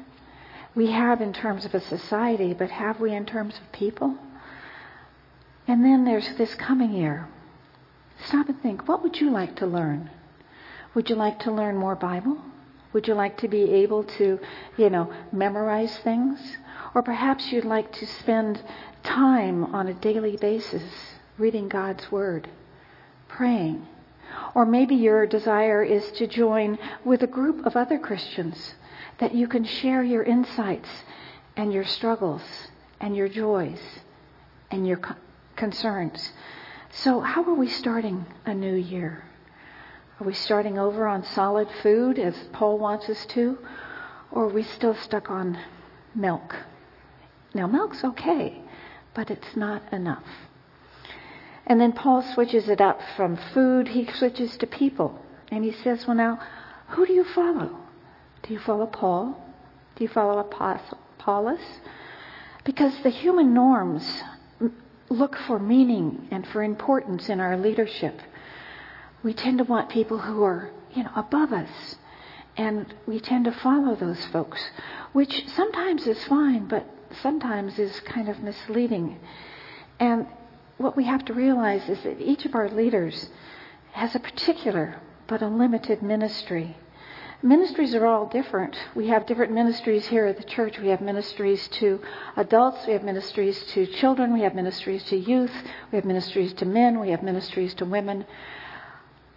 We 0.74 0.90
have 0.90 1.22
in 1.22 1.32
terms 1.32 1.64
of 1.64 1.74
a 1.74 1.80
society, 1.80 2.52
but 2.52 2.70
have 2.70 3.00
we 3.00 3.14
in 3.14 3.24
terms 3.24 3.54
of 3.54 3.72
people? 3.72 4.18
And 5.66 5.84
then 5.84 6.04
there's 6.04 6.36
this 6.36 6.54
coming 6.54 6.92
year. 6.92 7.28
Stop 8.24 8.48
and 8.48 8.60
think 8.62 8.88
what 8.88 9.02
would 9.02 9.20
you 9.20 9.30
like 9.30 9.56
to 9.56 9.66
learn? 9.66 10.10
Would 10.94 11.08
you 11.08 11.16
like 11.16 11.38
to 11.40 11.52
learn 11.52 11.76
more 11.76 11.94
Bible? 11.94 12.38
Would 12.92 13.06
you 13.06 13.14
like 13.14 13.38
to 13.38 13.48
be 13.48 13.62
able 13.72 14.02
to, 14.04 14.40
you 14.76 14.90
know, 14.90 15.12
memorize 15.32 15.96
things? 15.98 16.40
Or 16.94 17.02
perhaps 17.02 17.52
you'd 17.52 17.64
like 17.64 17.92
to 17.92 18.06
spend 18.06 18.62
time 19.04 19.64
on 19.74 19.86
a 19.86 19.94
daily 19.94 20.36
basis 20.36 20.82
reading 21.38 21.68
God's 21.68 22.10
Word, 22.10 22.48
praying. 23.28 23.86
Or 24.54 24.66
maybe 24.66 24.96
your 24.96 25.26
desire 25.26 25.82
is 25.82 26.10
to 26.12 26.26
join 26.26 26.78
with 27.04 27.22
a 27.22 27.28
group 27.28 27.64
of 27.64 27.76
other 27.76 27.98
Christians 27.98 28.74
that 29.18 29.34
you 29.34 29.46
can 29.46 29.64
share 29.64 30.02
your 30.02 30.24
insights 30.24 30.88
and 31.56 31.72
your 31.72 31.84
struggles 31.84 32.42
and 33.00 33.16
your 33.16 33.28
joys 33.28 33.80
and 34.70 34.86
your 34.86 35.00
concerns. 35.60 36.32
So, 36.90 37.20
how 37.20 37.44
are 37.44 37.54
we 37.54 37.68
starting 37.68 38.24
a 38.46 38.54
new 38.54 38.74
year? 38.74 39.22
Are 40.18 40.26
we 40.26 40.32
starting 40.32 40.78
over 40.78 41.06
on 41.06 41.22
solid 41.22 41.68
food 41.82 42.18
as 42.18 42.34
Paul 42.52 42.78
wants 42.78 43.10
us 43.10 43.26
to? 43.26 43.58
Or 44.32 44.44
are 44.44 44.54
we 44.54 44.62
still 44.62 44.94
stuck 44.94 45.30
on 45.30 45.58
milk? 46.14 46.56
Now, 47.54 47.66
milk's 47.66 48.02
okay, 48.02 48.62
but 49.12 49.30
it's 49.30 49.54
not 49.54 49.82
enough. 49.92 50.24
And 51.66 51.78
then 51.78 51.92
Paul 51.92 52.22
switches 52.22 52.70
it 52.70 52.80
up 52.80 53.00
from 53.14 53.36
food, 53.36 53.88
he 53.88 54.10
switches 54.10 54.56
to 54.56 54.66
people. 54.66 55.22
And 55.52 55.62
he 55.62 55.72
says, 55.72 56.06
Well, 56.06 56.16
now, 56.16 56.40
who 56.88 57.06
do 57.06 57.12
you 57.12 57.24
follow? 57.24 57.76
Do 58.42 58.54
you 58.54 58.60
follow 58.60 58.86
Paul? 58.86 59.38
Do 59.96 60.04
you 60.04 60.08
follow 60.08 60.38
Apostle 60.38 60.98
Apollos? 61.18 61.80
Because 62.64 62.94
the 63.02 63.10
human 63.10 63.52
norms 63.52 64.22
look 65.10 65.36
for 65.46 65.58
meaning 65.58 66.28
and 66.30 66.46
for 66.46 66.62
importance 66.62 67.28
in 67.28 67.40
our 67.40 67.56
leadership. 67.56 68.20
We 69.22 69.34
tend 69.34 69.58
to 69.58 69.64
want 69.64 69.90
people 69.90 70.18
who 70.18 70.42
are, 70.44 70.70
you 70.94 71.02
know, 71.02 71.10
above 71.14 71.52
us. 71.52 71.96
And 72.56 72.94
we 73.06 73.20
tend 73.20 73.44
to 73.46 73.52
follow 73.52 73.96
those 73.96 74.24
folks, 74.26 74.60
which 75.12 75.46
sometimes 75.48 76.06
is 76.06 76.22
fine, 76.24 76.66
but 76.66 76.86
sometimes 77.22 77.78
is 77.78 78.00
kind 78.00 78.28
of 78.28 78.40
misleading. 78.40 79.18
And 79.98 80.26
what 80.78 80.96
we 80.96 81.04
have 81.04 81.24
to 81.26 81.34
realize 81.34 81.88
is 81.88 82.02
that 82.04 82.20
each 82.20 82.44
of 82.44 82.54
our 82.54 82.68
leaders 82.68 83.28
has 83.92 84.14
a 84.14 84.20
particular 84.20 85.00
but 85.26 85.42
a 85.42 85.48
limited 85.48 86.02
ministry. 86.02 86.76
Ministries 87.42 87.94
are 87.94 88.06
all 88.06 88.26
different. 88.26 88.76
We 88.94 89.08
have 89.08 89.26
different 89.26 89.52
ministries 89.52 90.06
here 90.06 90.26
at 90.26 90.36
the 90.36 90.44
church. 90.44 90.78
We 90.78 90.88
have 90.88 91.00
ministries 91.00 91.68
to 91.68 92.00
adults, 92.36 92.86
we 92.86 92.92
have 92.92 93.02
ministries 93.02 93.64
to 93.72 93.86
children, 93.86 94.34
we 94.34 94.42
have 94.42 94.54
ministries 94.54 95.04
to 95.04 95.16
youth, 95.16 95.52
we 95.90 95.96
have 95.96 96.04
ministries 96.04 96.52
to 96.54 96.66
men, 96.66 97.00
we 97.00 97.10
have 97.10 97.22
ministries 97.22 97.72
to 97.74 97.86
women. 97.86 98.26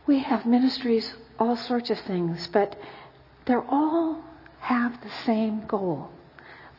We 0.05 0.19
have 0.19 0.45
ministries, 0.45 1.13
all 1.39 1.55
sorts 1.55 1.89
of 1.89 1.99
things, 2.01 2.47
but 2.47 2.77
they 3.45 3.55
all 3.55 4.21
have 4.59 5.01
the 5.01 5.11
same 5.25 5.65
goal 5.65 6.09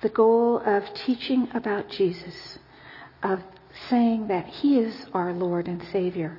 the 0.04 0.08
goal 0.10 0.58
of 0.58 0.92
teaching 0.92 1.48
about 1.54 1.88
Jesus, 1.88 2.58
of 3.22 3.40
saying 3.88 4.28
that 4.28 4.44
He 4.44 4.78
is 4.78 5.06
our 5.14 5.32
Lord 5.32 5.66
and 5.66 5.82
Savior. 5.90 6.38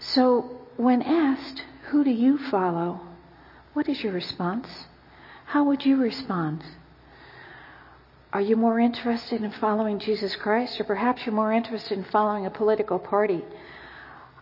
So, 0.00 0.58
when 0.76 1.02
asked, 1.02 1.62
Who 1.90 2.02
do 2.02 2.10
you 2.10 2.38
follow? 2.38 3.07
What 3.74 3.88
is 3.88 4.02
your 4.02 4.12
response? 4.12 4.68
How 5.46 5.64
would 5.64 5.84
you 5.84 5.96
respond? 5.96 6.64
Are 8.32 8.40
you 8.40 8.56
more 8.56 8.78
interested 8.78 9.42
in 9.42 9.50
following 9.52 9.98
Jesus 9.98 10.36
Christ, 10.36 10.80
or 10.80 10.84
perhaps 10.84 11.24
you're 11.24 11.34
more 11.34 11.52
interested 11.52 11.96
in 11.96 12.04
following 12.04 12.46
a 12.46 12.50
political 12.50 12.98
party? 12.98 13.42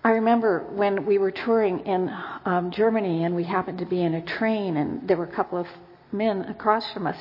I 0.02 0.10
remember 0.10 0.64
when 0.70 1.06
we 1.06 1.18
were 1.18 1.30
touring 1.30 1.80
in 1.80 2.12
um, 2.44 2.70
Germany 2.70 3.24
and 3.24 3.34
we 3.34 3.44
happened 3.44 3.78
to 3.78 3.86
be 3.86 4.02
in 4.02 4.14
a 4.14 4.22
train, 4.22 4.76
and 4.76 5.06
there 5.08 5.16
were 5.16 5.24
a 5.24 5.34
couple 5.34 5.58
of 5.58 5.66
men 6.12 6.42
across 6.42 6.90
from 6.92 7.06
us. 7.06 7.18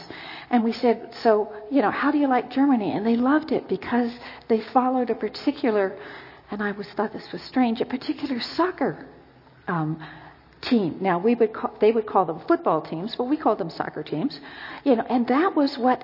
And 0.49 0.63
we 0.63 0.71
said, 0.71 1.13
So, 1.21 1.51
you 1.71 1.81
know, 1.81 1.91
how 1.91 2.11
do 2.11 2.17
you 2.17 2.27
like 2.27 2.51
Germany? 2.51 2.91
And 2.91 3.05
they 3.05 3.15
loved 3.15 3.51
it 3.51 3.67
because 3.67 4.11
they 4.47 4.61
followed 4.61 5.09
a 5.09 5.15
particular, 5.15 5.97
and 6.51 6.61
I 6.61 6.71
always 6.71 6.89
thought 6.89 7.13
this 7.13 7.31
was 7.31 7.41
strange, 7.41 7.81
a 7.81 7.85
particular 7.85 8.39
soccer 8.39 9.07
um, 9.67 9.99
team. 10.69 10.97
Now 11.01 11.17
we 11.19 11.35
would 11.35 11.53
call, 11.53 11.73
they 11.79 11.91
would 11.91 12.05
call 12.05 12.25
them 12.25 12.41
football 12.47 12.81
teams, 12.81 13.15
but 13.15 13.25
we 13.25 13.37
called 13.37 13.57
them 13.57 13.69
soccer 13.69 14.03
teams. 14.03 14.39
You 14.83 14.95
know, 14.97 15.05
and 15.09 15.27
that 15.27 15.55
was 15.55 15.77
what 15.77 16.03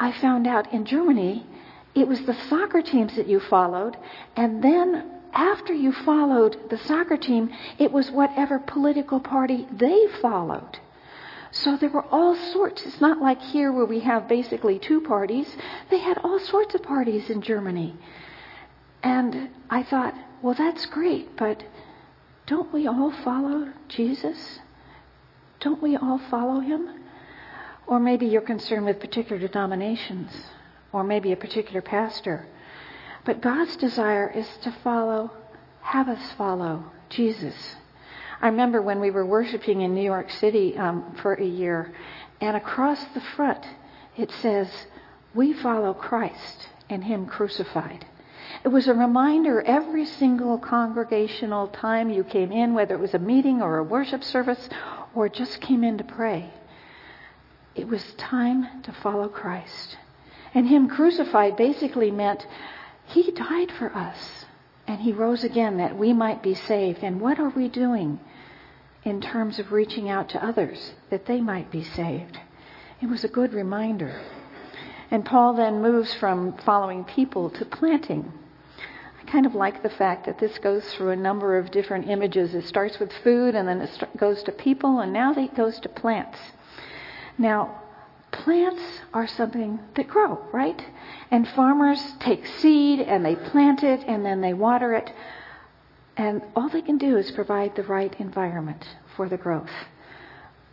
I 0.00 0.12
found 0.12 0.46
out 0.46 0.72
in 0.72 0.84
Germany. 0.84 1.46
It 1.94 2.08
was 2.08 2.20
the 2.22 2.34
soccer 2.48 2.82
teams 2.82 3.16
that 3.16 3.28
you 3.28 3.40
followed, 3.40 3.96
and 4.36 4.62
then 4.62 5.20
after 5.32 5.72
you 5.72 5.92
followed 5.92 6.70
the 6.70 6.78
soccer 6.78 7.16
team, 7.16 7.50
it 7.78 7.90
was 7.90 8.10
whatever 8.10 8.58
political 8.58 9.20
party 9.20 9.66
they 9.72 10.06
followed. 10.20 10.78
So 11.50 11.76
there 11.76 11.90
were 11.90 12.06
all 12.06 12.34
sorts. 12.34 12.82
It's 12.86 13.00
not 13.00 13.20
like 13.20 13.40
here 13.40 13.72
where 13.72 13.84
we 13.84 14.00
have 14.00 14.26
basically 14.26 14.78
two 14.78 15.02
parties. 15.02 15.54
They 15.90 15.98
had 15.98 16.18
all 16.18 16.38
sorts 16.38 16.74
of 16.74 16.82
parties 16.82 17.28
in 17.28 17.42
Germany. 17.42 17.94
And 19.02 19.50
I 19.68 19.82
thought, 19.82 20.14
well, 20.40 20.54
that's 20.54 20.86
great, 20.86 21.36
but 21.36 21.62
don't 22.46 22.72
we 22.72 22.86
all 22.86 23.12
follow 23.24 23.72
Jesus? 23.88 24.58
Don't 25.60 25.82
we 25.82 25.96
all 25.96 26.18
follow 26.30 26.60
him? 26.60 27.00
Or 27.86 28.00
maybe 28.00 28.26
you're 28.26 28.40
concerned 28.40 28.86
with 28.86 29.00
particular 29.00 29.38
denominations, 29.46 30.30
or 30.92 31.04
maybe 31.04 31.32
a 31.32 31.36
particular 31.36 31.82
pastor. 31.82 32.46
But 33.24 33.40
God's 33.40 33.76
desire 33.76 34.30
is 34.30 34.48
to 34.62 34.72
follow, 34.82 35.30
have 35.80 36.08
us 36.08 36.32
follow 36.32 36.84
Jesus. 37.10 37.76
I 38.40 38.48
remember 38.48 38.82
when 38.82 39.00
we 39.00 39.10
were 39.10 39.24
worshiping 39.24 39.82
in 39.82 39.94
New 39.94 40.02
York 40.02 40.30
City 40.30 40.76
um, 40.76 41.14
for 41.22 41.34
a 41.34 41.44
year, 41.44 41.92
and 42.40 42.56
across 42.56 43.02
the 43.14 43.20
front 43.20 43.64
it 44.16 44.30
says, 44.30 44.68
We 45.34 45.52
follow 45.52 45.94
Christ 45.94 46.68
and 46.90 47.04
Him 47.04 47.26
crucified. 47.26 48.06
It 48.64 48.68
was 48.68 48.88
a 48.88 48.94
reminder 48.94 49.62
every 49.62 50.04
single 50.04 50.58
congregational 50.58 51.68
time 51.68 52.10
you 52.10 52.24
came 52.24 52.52
in, 52.52 52.74
whether 52.74 52.94
it 52.94 53.00
was 53.00 53.14
a 53.14 53.18
meeting 53.18 53.60
or 53.60 53.78
a 53.78 53.84
worship 53.84 54.22
service 54.22 54.68
or 55.14 55.28
just 55.28 55.60
came 55.60 55.82
in 55.84 55.98
to 55.98 56.04
pray. 56.04 56.50
It 57.74 57.88
was 57.88 58.12
time 58.14 58.82
to 58.82 58.92
follow 58.92 59.28
Christ. 59.28 59.96
And 60.54 60.68
Him 60.68 60.88
crucified 60.88 61.56
basically 61.56 62.10
meant 62.10 62.46
He 63.06 63.30
died 63.30 63.72
for 63.72 63.94
us 63.96 64.44
and 64.86 65.00
He 65.00 65.12
rose 65.12 65.44
again 65.44 65.78
that 65.78 65.96
we 65.96 66.12
might 66.12 66.42
be 66.42 66.54
saved. 66.54 67.02
And 67.02 67.20
what 67.20 67.38
are 67.38 67.48
we 67.50 67.68
doing 67.68 68.20
in 69.04 69.20
terms 69.20 69.58
of 69.58 69.72
reaching 69.72 70.08
out 70.08 70.28
to 70.30 70.44
others 70.44 70.92
that 71.10 71.26
they 71.26 71.40
might 71.40 71.70
be 71.70 71.82
saved? 71.82 72.38
It 73.00 73.06
was 73.08 73.24
a 73.24 73.28
good 73.28 73.52
reminder. 73.52 74.20
And 75.12 75.24
Paul 75.24 75.54
then 75.54 75.80
moves 75.80 76.12
from 76.14 76.56
following 76.64 77.04
people 77.04 77.50
to 77.50 77.64
planting 77.64 78.32
I 79.22 79.30
kind 79.30 79.46
of 79.46 79.54
like 79.54 79.82
the 79.82 79.90
fact 79.90 80.26
that 80.26 80.38
this 80.38 80.58
goes 80.58 80.84
through 80.94 81.10
a 81.10 81.16
number 81.16 81.56
of 81.56 81.70
different 81.70 82.08
images. 82.08 82.54
It 82.54 82.64
starts 82.64 82.98
with 82.98 83.12
food 83.22 83.54
and 83.54 83.68
then 83.68 83.80
it 83.80 84.16
goes 84.16 84.42
to 84.44 84.52
people 84.52 85.00
and 85.00 85.12
now 85.12 85.32
it 85.32 85.54
goes 85.54 85.78
to 85.80 85.88
plants. 85.88 86.38
Now, 87.38 87.80
plants 88.32 88.82
are 89.14 89.26
something 89.26 89.78
that 89.94 90.08
grow, 90.08 90.44
right? 90.52 90.84
And 91.30 91.46
farmers 91.48 92.02
take 92.18 92.46
seed 92.46 93.00
and 93.00 93.24
they 93.24 93.36
plant 93.36 93.84
it 93.84 94.04
and 94.06 94.24
then 94.24 94.40
they 94.40 94.54
water 94.54 94.94
it. 94.94 95.12
And 96.16 96.42
all 96.56 96.68
they 96.68 96.82
can 96.82 96.98
do 96.98 97.16
is 97.16 97.30
provide 97.30 97.76
the 97.76 97.84
right 97.84 98.14
environment 98.18 98.84
for 99.16 99.28
the 99.28 99.38
growth. 99.38 99.70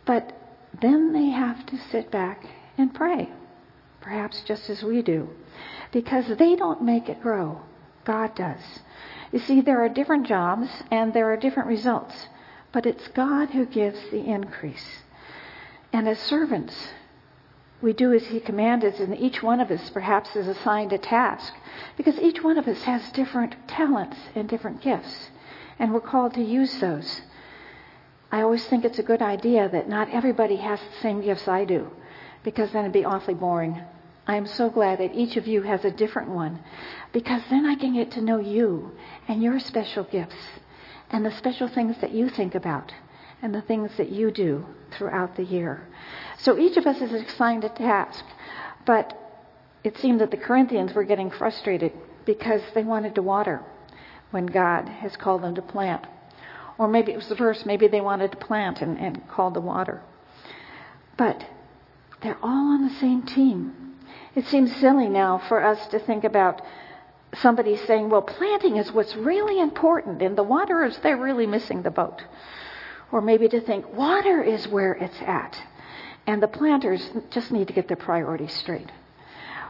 But 0.04 0.32
then 0.80 1.12
they 1.12 1.26
have 1.26 1.64
to 1.66 1.78
sit 1.90 2.10
back 2.10 2.44
and 2.76 2.92
pray, 2.92 3.30
perhaps 4.00 4.42
just 4.42 4.70
as 4.70 4.82
we 4.82 5.02
do, 5.02 5.28
because 5.92 6.26
they 6.38 6.56
don't 6.56 6.82
make 6.82 7.08
it 7.08 7.20
grow. 7.20 7.60
God 8.04 8.34
does. 8.34 8.80
You 9.32 9.38
see, 9.38 9.60
there 9.60 9.82
are 9.84 9.88
different 9.88 10.26
jobs 10.26 10.68
and 10.90 11.12
there 11.12 11.30
are 11.32 11.36
different 11.36 11.68
results, 11.68 12.28
but 12.72 12.86
it's 12.86 13.08
God 13.08 13.50
who 13.50 13.66
gives 13.66 13.98
the 14.10 14.24
increase. 14.24 15.02
And 15.92 16.08
as 16.08 16.18
servants, 16.18 16.74
we 17.82 17.92
do 17.92 18.12
as 18.12 18.26
He 18.26 18.40
commanded, 18.40 19.00
and 19.00 19.16
each 19.18 19.42
one 19.42 19.60
of 19.60 19.70
us 19.70 19.90
perhaps 19.90 20.36
is 20.36 20.46
assigned 20.46 20.92
a 20.92 20.98
task, 20.98 21.54
because 21.96 22.18
each 22.18 22.42
one 22.42 22.58
of 22.58 22.68
us 22.68 22.82
has 22.82 23.10
different 23.12 23.56
talents 23.68 24.16
and 24.34 24.48
different 24.48 24.82
gifts, 24.82 25.30
and 25.78 25.92
we're 25.92 26.00
called 26.00 26.34
to 26.34 26.42
use 26.42 26.78
those. 26.78 27.22
I 28.30 28.42
always 28.42 28.66
think 28.66 28.84
it's 28.84 28.98
a 28.98 29.04
good 29.04 29.22
idea 29.22 29.68
that 29.68 29.88
not 29.88 30.10
everybody 30.10 30.56
has 30.56 30.78
the 30.78 31.00
same 31.00 31.22
gifts 31.22 31.48
I 31.48 31.64
do, 31.64 31.90
because 32.44 32.72
then 32.72 32.84
it'd 32.84 32.92
be 32.92 33.04
awfully 33.04 33.34
boring. 33.34 33.80
I 34.26 34.36
am 34.36 34.46
so 34.46 34.70
glad 34.70 34.98
that 35.00 35.14
each 35.14 35.36
of 35.36 35.46
you 35.46 35.62
has 35.62 35.84
a 35.84 35.90
different 35.90 36.30
one 36.30 36.60
because 37.12 37.42
then 37.50 37.66
I 37.66 37.74
can 37.74 37.94
get 37.94 38.12
to 38.12 38.20
know 38.20 38.38
you 38.38 38.92
and 39.28 39.42
your 39.42 39.58
special 39.58 40.04
gifts 40.04 40.36
and 41.10 41.24
the 41.24 41.32
special 41.32 41.68
things 41.68 41.96
that 42.00 42.12
you 42.12 42.28
think 42.28 42.54
about 42.54 42.92
and 43.42 43.54
the 43.54 43.62
things 43.62 43.90
that 43.96 44.10
you 44.10 44.30
do 44.30 44.64
throughout 44.96 45.36
the 45.36 45.44
year. 45.44 45.86
So 46.38 46.58
each 46.58 46.76
of 46.76 46.86
us 46.86 47.00
is 47.00 47.12
assigned 47.12 47.64
a 47.64 47.68
task, 47.70 48.24
but 48.86 49.16
it 49.82 49.96
seemed 49.98 50.20
that 50.20 50.30
the 50.30 50.36
Corinthians 50.36 50.94
were 50.94 51.04
getting 51.04 51.30
frustrated 51.30 51.92
because 52.26 52.62
they 52.74 52.84
wanted 52.84 53.14
to 53.14 53.22
water 53.22 53.62
when 54.30 54.46
God 54.46 54.88
has 54.88 55.16
called 55.16 55.42
them 55.42 55.54
to 55.54 55.62
plant. 55.62 56.06
Or 56.78 56.88
maybe 56.88 57.12
it 57.12 57.16
was 57.16 57.28
the 57.28 57.34
verse, 57.34 57.64
maybe 57.66 57.88
they 57.88 58.00
wanted 58.00 58.30
to 58.32 58.36
plant 58.36 58.80
and, 58.80 58.98
and 58.98 59.26
called 59.28 59.54
the 59.54 59.60
water. 59.60 60.02
But 61.16 61.44
they're 62.22 62.38
all 62.42 62.72
on 62.72 62.86
the 62.86 62.94
same 62.94 63.22
team. 63.22 63.96
It 64.34 64.46
seems 64.46 64.74
silly 64.76 65.08
now 65.08 65.38
for 65.48 65.64
us 65.64 65.86
to 65.88 65.98
think 65.98 66.24
about 66.24 66.62
somebody 67.34 67.76
saying, 67.76 68.10
well, 68.10 68.22
planting 68.22 68.76
is 68.76 68.92
what's 68.92 69.14
really 69.16 69.60
important, 69.60 70.22
and 70.22 70.36
the 70.36 70.42
waterers, 70.42 70.98
they're 71.02 71.16
really 71.16 71.46
missing 71.46 71.82
the 71.82 71.90
boat. 71.90 72.22
Or 73.12 73.20
maybe 73.20 73.48
to 73.48 73.60
think, 73.60 73.92
water 73.94 74.42
is 74.42 74.68
where 74.68 74.92
it's 74.92 75.20
at, 75.22 75.60
and 76.26 76.42
the 76.42 76.48
planters 76.48 77.08
just 77.30 77.50
need 77.50 77.68
to 77.68 77.72
get 77.72 77.88
their 77.88 77.96
priorities 77.96 78.54
straight. 78.54 78.90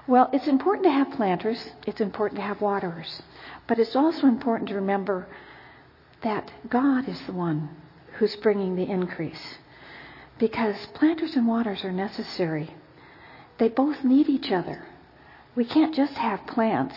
Well, 0.07 0.29
it's 0.33 0.49
important 0.49 0.85
to 0.85 0.91
have 0.91 1.11
planters, 1.13 1.71
it's 1.87 2.01
important 2.01 2.41
to 2.41 2.47
have 2.47 2.61
waterers, 2.61 3.23
but 3.67 3.79
it's 3.79 3.95
also 3.95 4.27
important 4.27 4.69
to 4.71 4.75
remember 4.75 5.27
that 6.23 6.51
God 6.69 7.09
is 7.09 7.21
the 7.23 7.33
one 7.33 7.69
who's 8.15 8.37
bringing 8.37 8.77
the 8.77 8.91
increase. 8.91 9.59
Because 10.41 10.75
planters 10.95 11.37
and 11.37 11.47
waters 11.47 11.85
are 11.85 11.93
necessary 11.93 12.75
they 13.61 13.69
both 13.69 14.03
need 14.03 14.31
each 14.31 14.51
other. 14.51 14.87
We 15.55 15.67
can't 15.67 15.95
just 15.95 16.15
have 16.15 16.47
plants. 16.47 16.95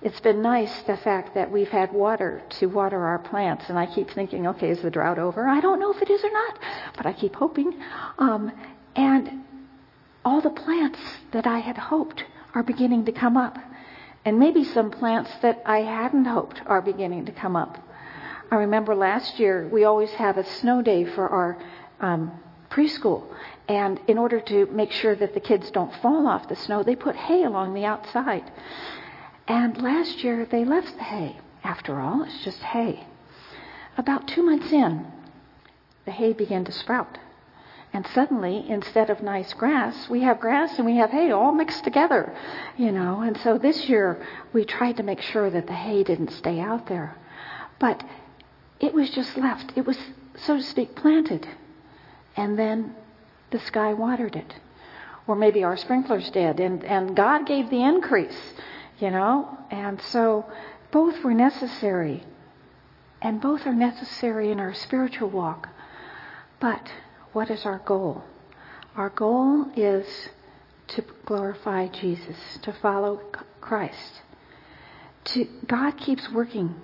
It's 0.00 0.20
been 0.20 0.40
nice 0.40 0.82
the 0.84 0.96
fact 0.96 1.34
that 1.34 1.50
we've 1.50 1.68
had 1.68 1.92
water 1.92 2.40
to 2.58 2.66
water 2.66 3.04
our 3.04 3.18
plants, 3.18 3.68
and 3.68 3.78
I 3.78 3.84
keep 3.84 4.10
thinking, 4.10 4.46
okay, 4.46 4.70
is 4.70 4.80
the 4.80 4.90
drought 4.90 5.18
over? 5.18 5.46
I 5.46 5.60
don't 5.60 5.78
know 5.78 5.92
if 5.92 6.00
it 6.00 6.08
is 6.08 6.24
or 6.24 6.32
not, 6.32 6.58
but 6.96 7.04
I 7.04 7.12
keep 7.12 7.36
hoping. 7.36 7.78
Um, 8.18 8.50
and 8.96 9.44
all 10.24 10.40
the 10.40 10.50
plants 10.50 11.00
that 11.32 11.46
I 11.46 11.58
had 11.58 11.76
hoped 11.76 12.24
are 12.54 12.62
beginning 12.62 13.04
to 13.04 13.12
come 13.12 13.36
up. 13.36 13.58
And 14.24 14.38
maybe 14.38 14.64
some 14.64 14.90
plants 14.90 15.30
that 15.42 15.60
I 15.66 15.80
hadn't 15.80 16.24
hoped 16.24 16.62
are 16.64 16.80
beginning 16.80 17.26
to 17.26 17.32
come 17.32 17.56
up. 17.56 17.78
I 18.50 18.56
remember 18.56 18.94
last 18.94 19.38
year 19.38 19.68
we 19.70 19.84
always 19.84 20.12
have 20.12 20.38
a 20.38 20.44
snow 20.44 20.80
day 20.80 21.04
for 21.04 21.28
our 21.28 21.58
um, 22.00 22.32
preschool. 22.70 23.24
And 23.68 24.00
in 24.08 24.18
order 24.18 24.40
to 24.40 24.66
make 24.66 24.92
sure 24.92 25.14
that 25.14 25.34
the 25.34 25.40
kids 25.40 25.70
don't 25.70 25.94
fall 25.96 26.26
off 26.26 26.48
the 26.48 26.56
snow, 26.56 26.82
they 26.82 26.96
put 26.96 27.16
hay 27.16 27.44
along 27.44 27.74
the 27.74 27.84
outside. 27.84 28.50
And 29.46 29.80
last 29.82 30.22
year 30.24 30.46
they 30.46 30.64
left 30.64 30.96
the 30.96 31.04
hay. 31.04 31.38
After 31.64 32.00
all, 32.00 32.22
it's 32.22 32.44
just 32.44 32.60
hay. 32.60 33.06
About 33.96 34.28
two 34.28 34.42
months 34.42 34.72
in, 34.72 35.06
the 36.04 36.12
hay 36.12 36.32
began 36.32 36.64
to 36.64 36.72
sprout. 36.72 37.18
And 37.92 38.06
suddenly, 38.14 38.64
instead 38.68 39.08
of 39.10 39.22
nice 39.22 39.52
grass, 39.54 40.08
we 40.08 40.20
have 40.20 40.40
grass 40.40 40.76
and 40.76 40.86
we 40.86 40.96
have 40.96 41.10
hay 41.10 41.30
all 41.30 41.52
mixed 41.52 41.84
together, 41.84 42.36
you 42.76 42.92
know. 42.92 43.22
And 43.22 43.36
so 43.38 43.58
this 43.58 43.88
year, 43.88 44.24
we 44.52 44.64
tried 44.64 44.98
to 44.98 45.02
make 45.02 45.22
sure 45.22 45.50
that 45.50 45.66
the 45.66 45.72
hay 45.72 46.04
didn't 46.04 46.32
stay 46.32 46.60
out 46.60 46.86
there. 46.86 47.16
But 47.78 48.04
it 48.78 48.92
was 48.92 49.10
just 49.10 49.36
left. 49.36 49.72
It 49.76 49.86
was, 49.86 49.98
so 50.36 50.56
to 50.56 50.62
speak, 50.62 50.94
planted. 50.94 51.48
And 52.38 52.56
then 52.56 52.94
the 53.50 53.58
sky 53.58 53.94
watered 53.94 54.36
it. 54.36 54.54
Or 55.26 55.34
maybe 55.34 55.64
our 55.64 55.76
sprinklers 55.76 56.30
did. 56.30 56.60
And, 56.60 56.84
and 56.84 57.16
God 57.16 57.46
gave 57.46 57.68
the 57.68 57.82
increase, 57.82 58.54
you 59.00 59.10
know. 59.10 59.58
And 59.72 60.00
so 60.00 60.46
both 60.92 61.24
were 61.24 61.34
necessary. 61.34 62.22
And 63.20 63.40
both 63.40 63.66
are 63.66 63.74
necessary 63.74 64.52
in 64.52 64.60
our 64.60 64.72
spiritual 64.72 65.28
walk. 65.28 65.68
But 66.60 66.92
what 67.32 67.50
is 67.50 67.66
our 67.66 67.80
goal? 67.80 68.22
Our 68.96 69.10
goal 69.10 69.66
is 69.76 70.06
to 70.88 71.04
glorify 71.26 71.88
Jesus, 71.88 72.36
to 72.62 72.72
follow 72.72 73.20
Christ. 73.60 74.22
To, 75.24 75.44
God 75.66 75.98
keeps 75.98 76.30
working 76.30 76.76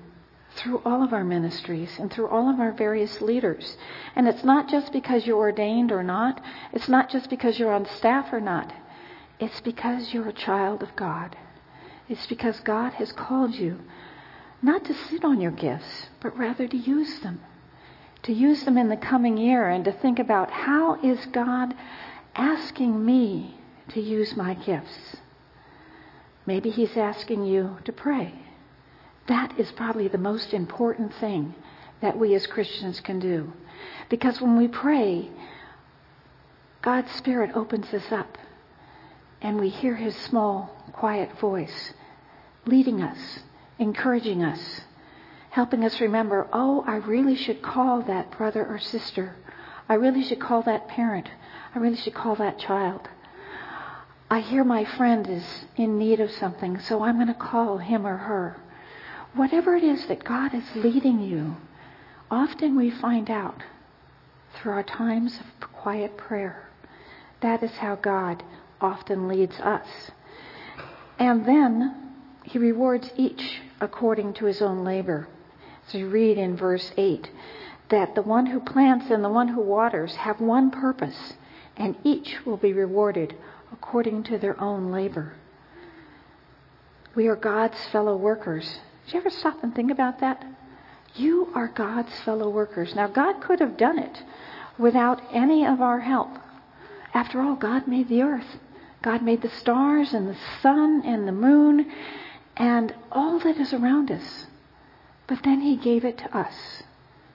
through 0.55 0.83
all 0.85 1.03
of 1.03 1.13
our 1.13 1.25
ministries 1.25 1.99
and 1.99 2.13
through 2.13 2.29
all 2.29 2.49
of 2.49 2.61
our 2.61 2.73
various 2.73 3.21
leaders. 3.21 3.77
And 4.17 4.29
it's 4.29 4.45
not 4.45 4.69
just 4.69 4.93
because 4.93 5.27
you're 5.27 5.39
ordained 5.39 5.93
or 5.93 6.03
not. 6.03 6.41
It's 6.73 6.89
not 6.89 7.11
just 7.11 7.31
because 7.31 7.59
you're 7.59 7.73
on 7.73 7.87
staff 7.87 8.33
or 8.33 8.41
not. 8.41 8.73
It's 9.41 9.61
because 9.61 10.13
you're 10.13 10.29
a 10.29 10.33
child 10.33 10.83
of 10.83 10.95
God. 10.97 11.37
It's 12.09 12.27
because 12.27 12.61
God 12.61 12.95
has 12.95 13.13
called 13.13 13.55
you 13.55 13.81
not 14.63 14.85
to 14.85 14.95
sit 14.95 15.25
on 15.25 15.41
your 15.41 15.51
gifts, 15.51 16.09
but 16.21 16.39
rather 16.39 16.67
to 16.69 16.77
use 16.77 17.21
them 17.21 17.41
to 18.25 18.33
use 18.33 18.65
them 18.65 18.79
in 18.79 18.89
the 18.89 18.97
coming 18.97 19.37
year 19.37 19.69
and 19.69 19.85
to 19.85 19.93
think 19.93 20.19
about 20.19 20.51
how 20.51 20.95
is 21.03 21.25
God 21.27 21.75
asking 22.35 23.05
me 23.05 23.55
to 23.91 24.01
use 24.01 24.35
my 24.35 24.55
gifts? 24.55 25.17
Maybe 26.47 26.71
He's 26.71 26.97
asking 26.97 27.45
you 27.45 27.79
to 27.85 27.93
pray. 27.93 28.35
That 29.27 29.59
is 29.59 29.73
probably 29.73 30.09
the 30.09 30.19
most 30.19 30.53
important 30.53 31.15
thing 31.15 31.55
that 32.01 32.19
we 32.19 32.35
as 32.35 32.47
Christians 32.47 33.01
can 33.01 33.19
do. 33.19 33.53
Because 34.09 34.41
when 34.41 34.57
we 34.57 34.69
pray, 34.69 35.31
God's 36.83 37.11
Spirit 37.13 37.51
opens 37.55 37.93
us 37.95 38.13
up 38.13 38.37
and 39.41 39.59
we 39.59 39.71
hear 39.71 39.97
His 39.97 40.15
small, 40.17 40.77
quiet 40.93 41.39
voice 41.39 41.93
leading 42.67 43.03
us, 43.03 43.41
encouraging 43.79 44.43
us, 44.43 44.81
helping 45.51 45.85
us 45.85 46.01
remember, 46.01 46.49
oh, 46.53 46.85
I 46.87 46.97
really 46.97 47.37
should 47.37 47.63
call 47.63 48.03
that 48.03 48.31
brother 48.37 48.67
or 48.67 48.79
sister. 48.79 49.37
I 49.89 49.95
really 49.95 50.23
should 50.23 50.41
call 50.41 50.63
that 50.63 50.89
parent. 50.89 51.29
I 51.75 51.79
really 51.79 51.97
should 51.97 52.15
call 52.15 52.37
that 52.37 52.59
child. 52.59 53.09
I 54.31 54.41
hear 54.41 54.65
my 54.65 54.85
friend 54.85 55.29
is 55.29 55.45
in 55.77 55.99
need 55.99 56.21
of 56.21 56.31
something, 56.31 56.81
so 56.81 57.03
I'm 57.03 57.17
going 57.17 57.29
to 57.29 57.35
call 57.35 57.79
him 57.79 58.07
or 58.07 58.17
her. 58.17 58.57
Whatever 59.35 59.75
it 59.75 59.83
is 59.83 60.07
that 60.07 60.23
God 60.23 60.55
is 60.55 60.65
leading 60.77 61.21
you, 61.21 61.57
often 62.31 62.77
we 62.77 62.91
find 62.91 63.29
out 63.29 63.63
through 64.55 64.73
our 64.73 64.85
times 64.85 65.41
of 65.41 65.71
quiet 65.73 66.17
prayer. 66.17 66.69
That 67.41 67.63
is 67.63 67.73
how 67.73 67.97
God 67.97 68.45
often 68.81 69.27
leads 69.27 69.59
us. 69.59 69.87
And 71.19 71.45
then 71.45 72.13
he 72.45 72.59
rewards 72.59 73.11
each 73.17 73.61
according 73.81 74.35
to 74.35 74.45
his 74.45 74.63
own 74.63 74.85
labor. 74.85 75.27
So 75.89 75.99
you 75.99 76.09
read 76.09 76.39
in 76.39 76.57
verse 76.57 76.93
8 76.97 77.29
that 77.89 78.15
the 78.15 78.23
one 78.23 78.47
who 78.47 78.61
plants 78.61 79.11
and 79.11 79.25
the 79.25 79.29
one 79.29 79.49
who 79.49 79.61
waters 79.61 80.15
have 80.15 80.41
one 80.41 80.71
purpose, 80.71 81.35
and 81.77 81.97
each 82.05 82.37
will 82.47 82.57
be 82.57 82.73
rewarded 82.73 83.35
according 83.73 84.23
to 84.25 84.39
their 84.39 84.59
own 84.61 84.93
labor. 84.93 85.33
We 87.15 87.27
are 87.27 87.37
God's 87.37 87.85
fellow 87.87 88.17
workers. 88.17 88.79
Did 89.05 89.15
you 89.15 89.21
ever 89.21 89.31
stop 89.31 89.63
and 89.63 89.75
think 89.75 89.91
about 89.91 90.21
that? 90.21 90.45
You 91.15 91.51
are 91.55 91.69
God's 91.69 92.13
fellow 92.21 92.49
workers. 92.49 92.95
Now, 92.95 93.07
God 93.07 93.41
could 93.41 93.61
have 93.61 93.77
done 93.77 93.99
it 93.99 94.23
without 94.79 95.23
any 95.33 95.65
of 95.65 95.81
our 95.81 96.01
help. 96.01 96.31
After 97.13 97.41
all, 97.41 97.55
God 97.55 97.87
made 97.87 98.09
the 98.09 98.23
earth. 98.23 98.59
God 99.03 99.23
made 99.23 99.43
the 99.43 99.51
stars 99.51 100.15
and 100.15 100.29
the 100.29 100.37
sun 100.63 101.03
and 101.05 101.29
the 101.29 101.33
moon 101.33 101.93
and 102.57 102.95
all 103.13 103.39
that 103.41 103.59
is 103.59 103.73
around 103.73 104.11
us. 104.11 104.47
But 105.27 105.43
then 105.43 105.61
he 105.61 105.77
gave 105.77 106.05
it 106.05 106.19
to 106.19 106.37
us, 106.37 106.83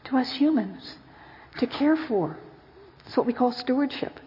to 0.05 0.17
us 0.17 0.31
humans, 0.33 0.95
to 1.59 1.67
care 1.67 1.95
for. 1.95 2.37
It's 3.05 3.15
what 3.15 3.25
we 3.25 3.33
call 3.33 3.51
stewardship. 3.51 4.19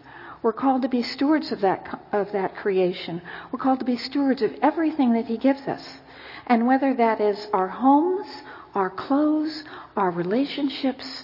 We're 0.43 0.53
called 0.53 0.81
to 0.81 0.89
be 0.89 1.01
stewards 1.01 1.53
of 1.53 1.61
that, 1.61 2.01
of 2.11 2.33
that 2.33 2.55
creation. 2.57 3.21
We're 3.51 3.59
called 3.59 3.79
to 3.79 3.85
be 3.85 3.97
stewards 3.97 4.41
of 4.41 4.53
everything 4.61 5.13
that 5.13 5.25
he 5.25 5.37
gives 5.37 5.61
us. 5.61 5.99
And 6.45 6.67
whether 6.67 6.93
that 6.93 7.21
is 7.21 7.47
our 7.53 7.69
homes, 7.69 8.27
our 8.75 8.89
clothes, 8.89 9.63
our 9.95 10.11
relationships, 10.11 11.23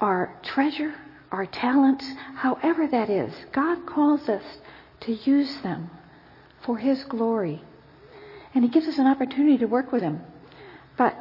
our 0.00 0.36
treasure, 0.42 0.94
our 1.30 1.46
talents, 1.46 2.04
however 2.34 2.88
that 2.88 3.08
is, 3.08 3.32
God 3.52 3.86
calls 3.86 4.28
us 4.28 4.42
to 5.00 5.12
use 5.12 5.56
them 5.62 5.90
for 6.62 6.78
His 6.78 7.04
glory. 7.04 7.62
And 8.54 8.64
He 8.64 8.70
gives 8.70 8.88
us 8.88 8.98
an 8.98 9.06
opportunity 9.06 9.58
to 9.58 9.66
work 9.66 9.92
with 9.92 10.02
Him. 10.02 10.20
But 10.96 11.16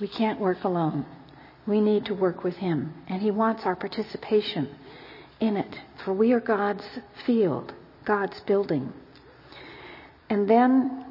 we 0.00 0.08
can't 0.08 0.40
work 0.40 0.64
alone. 0.64 1.06
We 1.66 1.80
need 1.80 2.06
to 2.06 2.14
work 2.14 2.42
with 2.42 2.56
Him, 2.56 2.94
and 3.06 3.22
He 3.22 3.30
wants 3.30 3.64
our 3.64 3.76
participation 3.76 4.74
in 5.40 5.56
it, 5.56 5.80
for 6.04 6.12
we 6.12 6.32
are 6.32 6.40
God's 6.40 6.84
field, 7.26 7.74
God's 8.04 8.40
building. 8.40 8.92
And 10.28 10.48
then 10.48 11.04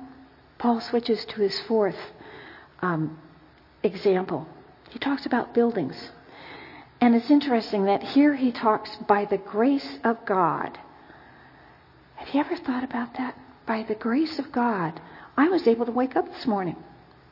Paul 0.58 0.82
switches 0.82 1.26
to 1.26 1.42
his 1.42 1.60
fourth 1.62 1.98
um, 2.82 3.20
example. 3.84 4.48
He 4.90 5.00
talks 5.00 5.26
about 5.26 5.54
buildings. 5.54 6.12
And 7.02 7.16
it's 7.16 7.30
interesting 7.32 7.86
that 7.86 8.04
here 8.04 8.36
he 8.36 8.52
talks 8.52 8.96
by 9.08 9.26
the 9.26 9.38
grace 9.38 9.98
of 10.04 10.26
God. 10.26 10.78
Have 12.16 12.34
you 12.34 12.40
ever 12.42 12.58
thought 12.58 12.84
about 12.84 13.16
that? 13.18 13.38
By 13.66 13.84
the 13.84 13.96
grace 13.96 14.40
of 14.40 14.52
God, 14.52 15.00
I 15.38 15.48
was 15.48 15.68
able 15.68 15.86
to 15.86 15.92
wake 15.92 16.16
up 16.16 16.26
this 16.28 16.46
morning. 16.46 16.76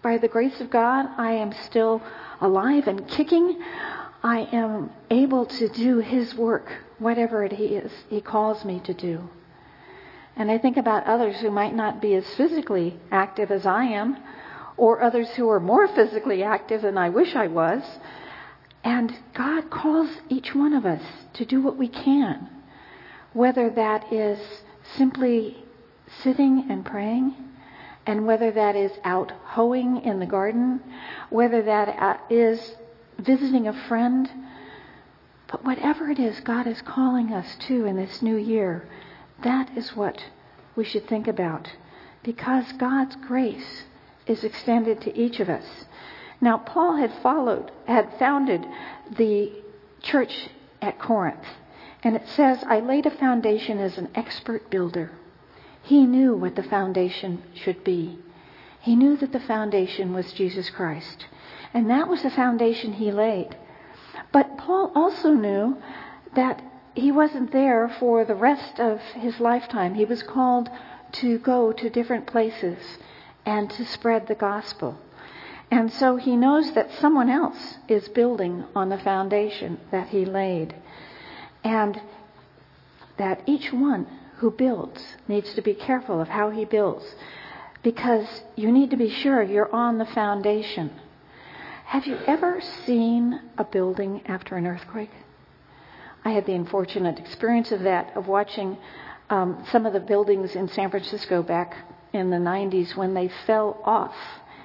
By 0.01 0.17
the 0.17 0.29
grace 0.29 0.61
of 0.61 0.69
God, 0.69 1.07
I 1.17 1.33
am 1.33 1.51
still 1.65 2.01
alive 2.39 2.87
and 2.87 3.07
kicking. 3.09 3.61
I 4.27 4.39
am 4.51 4.89
able 5.09 5.45
to 5.45 5.69
do 5.69 5.99
His 5.99 6.35
work, 6.35 6.69
whatever 6.99 7.45
it 7.45 7.53
is 7.53 7.89
He 8.09 8.19
calls 8.19 8.65
me 8.65 8.81
to 8.81 8.93
do. 8.93 9.29
And 10.35 10.51
I 10.51 10.57
think 10.57 10.75
about 10.75 11.05
others 11.05 11.37
who 11.37 11.49
might 11.49 11.73
not 11.73 12.01
be 12.01 12.13
as 12.13 12.27
physically 12.35 12.99
active 13.09 13.51
as 13.51 13.65
I 13.65 13.85
am, 13.85 14.17
or 14.75 15.01
others 15.01 15.29
who 15.29 15.49
are 15.49 15.61
more 15.61 15.87
physically 15.87 16.43
active 16.43 16.81
than 16.81 16.97
I 16.97 17.07
wish 17.07 17.37
I 17.37 17.47
was. 17.47 17.81
And 18.83 19.17
God 19.33 19.69
calls 19.69 20.09
each 20.27 20.53
one 20.53 20.73
of 20.73 20.85
us 20.85 21.01
to 21.35 21.45
do 21.45 21.61
what 21.61 21.77
we 21.77 21.87
can, 21.87 22.49
whether 23.31 23.69
that 23.69 24.11
is 24.11 24.39
simply 24.97 25.63
sitting 26.21 26.67
and 26.69 26.85
praying 26.85 27.33
and 28.05 28.27
whether 28.27 28.51
that 28.51 28.75
is 28.75 28.91
out 29.05 29.31
hoeing 29.45 30.03
in 30.03 30.19
the 30.19 30.25
garden, 30.25 30.81
whether 31.29 31.61
that 31.61 31.87
uh, 31.87 32.17
is 32.29 32.75
visiting 33.17 33.67
a 33.67 33.87
friend, 33.87 34.29
but 35.47 35.63
whatever 35.63 36.09
it 36.09 36.19
is 36.19 36.39
God 36.41 36.67
is 36.67 36.81
calling 36.81 37.33
us 37.33 37.55
to 37.67 37.85
in 37.85 37.95
this 37.95 38.21
new 38.21 38.35
year, 38.35 38.87
that 39.43 39.75
is 39.77 39.95
what 39.95 40.23
we 40.75 40.83
should 40.83 41.07
think 41.07 41.27
about. 41.27 41.71
Because 42.23 42.71
God's 42.73 43.15
grace 43.15 43.83
is 44.25 44.43
extended 44.43 45.01
to 45.01 45.17
each 45.17 45.39
of 45.39 45.49
us. 45.49 45.85
Now, 46.41 46.57
Paul 46.57 46.97
had 46.97 47.13
followed, 47.23 47.71
had 47.85 48.19
founded 48.19 48.65
the 49.17 49.51
church 50.01 50.49
at 50.81 50.99
Corinth. 50.99 51.45
And 52.03 52.15
it 52.15 52.27
says, 52.27 52.63
I 52.67 52.79
laid 52.79 53.05
a 53.05 53.11
foundation 53.11 53.79
as 53.79 53.97
an 53.97 54.09
expert 54.13 54.69
builder. 54.69 55.11
He 55.81 56.05
knew 56.05 56.35
what 56.35 56.55
the 56.55 56.63
foundation 56.63 57.43
should 57.55 57.83
be. 57.83 58.19
He 58.81 58.95
knew 58.95 59.17
that 59.17 59.31
the 59.33 59.39
foundation 59.39 60.13
was 60.13 60.33
Jesus 60.33 60.69
Christ. 60.69 61.25
And 61.73 61.89
that 61.89 62.07
was 62.07 62.23
the 62.23 62.29
foundation 62.29 62.93
he 62.93 63.11
laid. 63.11 63.57
But 64.31 64.57
Paul 64.57 64.91
also 64.95 65.31
knew 65.31 65.77
that 66.35 66.61
he 66.95 67.11
wasn't 67.11 67.51
there 67.51 67.87
for 67.99 68.25
the 68.25 68.35
rest 68.35 68.79
of 68.79 68.99
his 68.99 69.39
lifetime. 69.39 69.93
He 69.93 70.05
was 70.05 70.23
called 70.23 70.69
to 71.13 71.37
go 71.39 71.71
to 71.71 71.89
different 71.89 72.27
places 72.27 72.77
and 73.45 73.69
to 73.71 73.85
spread 73.85 74.27
the 74.27 74.35
gospel. 74.35 74.97
And 75.69 75.91
so 75.91 76.15
he 76.15 76.35
knows 76.35 76.71
that 76.73 76.91
someone 76.93 77.29
else 77.29 77.77
is 77.87 78.07
building 78.09 78.65
on 78.75 78.89
the 78.89 78.97
foundation 78.97 79.79
that 79.91 80.09
he 80.09 80.25
laid. 80.25 80.75
And 81.63 82.01
that 83.17 83.41
each 83.45 83.73
one 83.73 84.07
who 84.37 84.51
builds 84.51 85.17
needs 85.27 85.53
to 85.55 85.61
be 85.61 85.73
careful 85.73 86.21
of 86.21 86.29
how 86.29 86.49
he 86.51 86.65
builds. 86.65 87.05
Because 87.83 88.27
you 88.55 88.71
need 88.71 88.89
to 88.91 88.97
be 88.97 89.09
sure 89.09 89.43
you're 89.43 89.73
on 89.73 89.97
the 89.97 90.05
foundation. 90.05 90.91
Have 91.85 92.05
you 92.05 92.17
ever 92.27 92.61
seen 92.85 93.39
a 93.57 93.63
building 93.63 94.21
after 94.25 94.55
an 94.57 94.67
earthquake? 94.67 95.11
I 96.25 96.31
had 96.31 96.45
the 96.45 96.53
unfortunate 96.53 97.19
experience 97.19 97.71
of 97.71 97.81
that, 97.83 98.15
of 98.17 98.27
watching 98.27 98.77
um, 99.29 99.63
some 99.71 99.85
of 99.85 99.93
the 99.93 99.99
buildings 99.99 100.55
in 100.55 100.67
San 100.67 100.89
Francisco 100.89 101.41
back 101.41 101.75
in 102.13 102.29
the 102.29 102.37
90s 102.37 102.95
when 102.95 103.13
they 103.13 103.29
fell 103.45 103.79
off. 103.85 104.15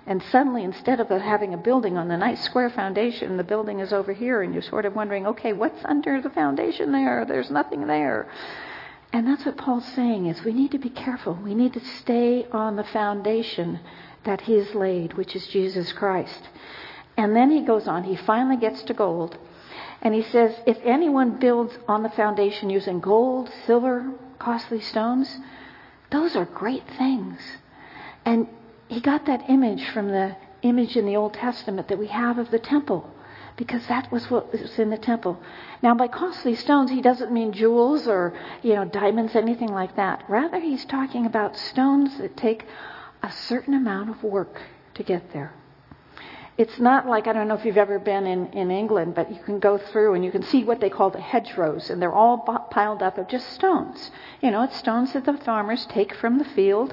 And 0.07 0.21
suddenly, 0.33 0.65
instead 0.65 0.99
of 0.99 1.09
having 1.09 1.55
a 1.55 1.57
building 1.57 1.97
on 1.97 2.09
the 2.09 2.17
nice 2.17 2.43
square 2.43 2.71
foundation, 2.71 3.37
the 3.37 3.45
building 3.45 3.79
is 3.79 3.93
over 3.93 4.13
here, 4.13 4.43
and 4.43 4.53
you're 4.53 4.63
sort 4.63 4.85
of 4.85 4.97
wondering, 4.97 5.29
okay, 5.29 5.53
what's 5.53 5.85
under 5.85 6.21
the 6.21 6.31
foundation 6.31 6.91
there? 6.91 7.25
There's 7.25 7.51
nothing 7.51 7.87
there. 7.87 8.29
And 9.13 9.27
that's 9.27 9.45
what 9.45 9.59
Paul's 9.59 9.87
saying 9.95 10.27
is 10.27 10.43
we 10.43 10.53
need 10.53 10.71
to 10.71 10.79
be 10.79 10.89
careful. 10.89 11.35
We 11.35 11.55
need 11.55 11.75
to 11.75 11.85
stay 12.01 12.47
on 12.51 12.77
the 12.77 12.85
foundation 12.85 13.81
that 14.25 14.43
he's 14.43 14.75
laid, 14.75 15.15
which 15.15 15.37
is 15.37 15.47
Jesus 15.49 15.93
Christ. 15.93 16.49
And 17.17 17.37
then 17.37 17.51
he 17.51 17.61
goes 17.61 17.87
on, 17.87 18.05
he 18.05 18.17
finally 18.17 18.57
gets 18.57 18.83
to 18.85 18.95
gold. 18.95 19.37
And 20.01 20.15
he 20.15 20.23
says, 20.23 20.55
if 20.67 20.79
anyone 20.83 21.39
builds 21.39 21.79
on 21.87 22.03
the 22.03 22.09
foundation 22.09 22.71
using 22.71 23.01
gold, 23.01 23.51
silver, 23.67 24.11
costly 24.39 24.81
stones, 24.81 25.39
those 26.11 26.35
are 26.35 26.45
great 26.47 26.89
things. 26.99 27.39
And 28.25 28.49
he 28.89 29.01
got 29.01 29.27
that 29.27 29.49
image 29.49 29.87
from 29.91 30.09
the 30.09 30.37
image 30.63 30.97
in 30.97 31.07
the 31.07 31.17
Old 31.17 31.35
Testament 31.35 31.89
that 31.89 31.99
we 31.99 32.09
have 32.09 32.39
of 32.39 32.51
the 32.51 32.59
temple, 32.59 33.09
because 33.57 33.87
that 33.87 34.11
was 34.11 34.31
what 34.31 34.53
was 34.53 34.79
in 34.79 34.91
the 34.91 34.99
temple. 34.99 35.41
Now, 35.83 35.95
by 35.95 36.09
costly 36.09 36.55
stones, 36.55 36.91
he 36.91 37.03
doesn't 37.03 37.33
mean 37.33 37.53
jewels 37.53 38.09
or, 38.09 38.33
you 38.63 38.75
know, 38.75 38.85
diamonds, 38.85 39.35
anything 39.35 39.73
like 39.73 39.97
that. 39.97 40.25
Rather, 40.29 40.59
he's 40.59 40.85
talking 40.85 41.27
about 41.27 41.57
stones 41.57 42.19
that 42.19 42.37
take 42.37 42.67
a 43.23 43.31
certain 43.31 43.75
amount 43.75 44.11
of 44.11 44.23
work 44.23 44.61
to 44.95 45.03
get 45.03 45.33
there 45.33 45.53
it's 46.59 46.79
not 46.79 47.07
like 47.07 47.27
I 47.27 47.33
don't 47.33 47.49
know 47.49 47.55
if 47.55 47.65
you've 47.65 47.79
ever 47.79 47.99
been 47.99 48.27
in, 48.27 48.49
in 48.53 48.71
England, 48.71 49.15
but 49.15 49.33
you 49.33 49.41
can 49.43 49.59
go 49.59 49.79
through 49.79 50.15
and 50.15 50.23
you 50.23 50.31
can 50.31 50.43
see 50.43 50.65
what 50.65 50.81
they 50.81 50.91
call 50.91 51.09
the 51.09 51.21
hedgerows, 51.21 51.89
and 51.89 52.01
they're 52.01 52.13
all 52.13 52.39
piled 52.71 53.03
up 53.03 53.17
of 53.17 53.29
just 53.29 53.49
stones. 53.55 54.11
You 54.43 54.51
know, 54.51 54.63
it's 54.63 54.77
stones 54.77 55.15
that 55.15 55.25
the 55.25 55.33
farmers 55.33 55.87
take 55.87 56.15
from 56.15 56.39
the 56.39 56.45
field, 56.45 56.93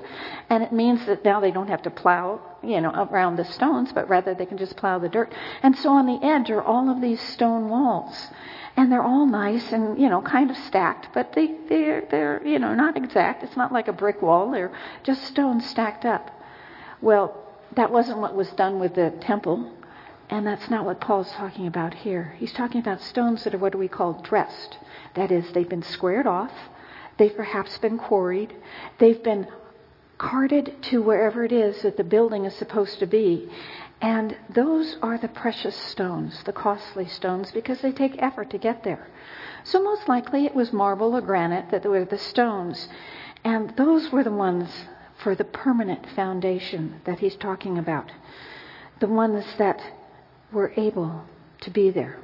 and 0.50 0.64
it 0.64 0.72
means 0.72 1.06
that 1.08 1.26
now 1.26 1.42
they 1.42 1.52
don't 1.52 1.68
have 1.68 1.82
to 1.82 1.90
plow, 1.90 2.40
you 2.64 2.80
know, 2.80 3.10
around 3.12 3.36
the 3.36 3.44
stones, 3.44 3.92
but 3.92 4.08
rather 4.08 4.34
they 4.34 4.46
can 4.46 4.58
just 4.58 4.78
plow 4.78 4.98
the 4.98 5.10
dirt. 5.10 5.34
And 5.62 5.76
so 5.76 5.90
on 5.90 6.06
the 6.06 6.26
edge 6.26 6.50
are 6.50 6.62
all 6.62 6.90
of 6.90 7.02
these 7.02 7.22
stone 7.22 7.68
walls. 7.68 8.16
And 8.78 8.90
they're 8.90 9.04
all 9.04 9.26
nice 9.26 9.74
and, 9.74 10.00
you 10.00 10.10
know, 10.10 10.22
kind 10.22 10.50
of 10.50 10.56
stacked, 10.56 11.10
but 11.14 11.34
they, 11.34 11.58
they're, 11.68 12.08
they're, 12.10 12.48
you 12.48 12.60
know, 12.60 12.74
not 12.74 12.96
exact. 12.96 13.44
It's 13.44 13.58
not 13.58 13.74
like 13.74 13.90
a 13.90 13.94
brick 13.94 14.22
wall. 14.22 14.52
They're 14.52 14.72
just 15.04 15.26
stones 15.26 15.70
stacked 15.70 16.06
up. 16.06 16.32
Well, 17.02 17.49
that 17.76 17.92
wasn't 17.92 18.20
what 18.20 18.36
was 18.36 18.50
done 18.52 18.80
with 18.80 18.96
the 18.96 19.12
temple, 19.22 19.72
and 20.30 20.46
that's 20.46 20.70
not 20.70 20.86
what 20.86 21.02
Paul's 21.02 21.32
talking 21.32 21.68
about 21.68 21.94
here. 21.94 22.36
He's 22.38 22.54
talking 22.54 22.80
about 22.82 23.02
stones 23.02 23.44
that 23.44 23.54
are 23.54 23.58
what 23.58 23.72
do 23.72 23.78
we 23.78 23.88
call 23.88 24.22
dressed. 24.22 24.78
That 25.16 25.32
is, 25.32 25.52
they've 25.52 25.70
been 25.70 25.84
squared 25.84 26.28
off, 26.28 26.54
they've 27.18 27.36
perhaps 27.36 27.78
been 27.80 27.98
quarried, 27.98 28.54
they've 29.00 29.24
been 29.24 29.48
carted 30.18 30.76
to 30.84 31.02
wherever 31.02 31.44
it 31.44 31.52
is 31.52 31.82
that 31.82 31.98
the 31.98 32.04
building 32.04 32.46
is 32.46 32.54
supposed 32.56 33.00
to 33.00 33.08
be. 33.08 33.50
And 34.02 34.38
those 34.50 34.98
are 35.02 35.18
the 35.18 35.28
precious 35.28 35.76
stones, 35.76 36.44
the 36.44 36.54
costly 36.54 37.08
stones, 37.08 37.52
because 37.52 37.82
they 37.82 37.92
take 37.92 38.22
effort 38.22 38.50
to 38.52 38.58
get 38.58 38.84
there. 38.84 39.08
So 39.64 39.84
most 39.84 40.08
likely 40.08 40.46
it 40.46 40.56
was 40.56 40.72
marble 40.72 41.16
or 41.16 41.22
granite 41.22 41.72
that 41.72 41.84
were 41.84 42.06
the 42.06 42.18
stones. 42.18 42.88
And 43.44 43.76
those 43.76 44.12
were 44.12 44.24
the 44.24 44.32
ones 44.32 44.70
for 45.24 45.36
the 45.36 45.44
permanent 45.44 46.06
foundation 46.16 47.02
that 47.06 47.20
he's 47.20 47.36
talking 47.36 47.78
about, 47.78 48.12
the 49.00 49.08
ones 49.08 49.46
that 49.58 49.82
were 50.52 50.74
able 50.78 51.26
to 51.62 51.70
be 51.70 51.90
there. 51.90 52.20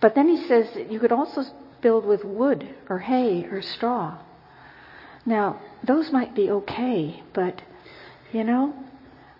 But 0.00 0.14
then 0.14 0.28
he 0.28 0.46
says 0.46 0.66
you 0.90 0.98
could 0.98 1.12
also 1.12 1.44
build 1.80 2.04
with 2.04 2.24
wood 2.24 2.74
or 2.88 2.98
hay 2.98 3.44
or 3.44 3.62
straw. 3.62 4.18
Now, 5.24 5.60
those 5.84 6.10
might 6.10 6.34
be 6.34 6.50
okay, 6.50 7.22
but 7.32 7.62
you 8.32 8.44
know, 8.44 8.74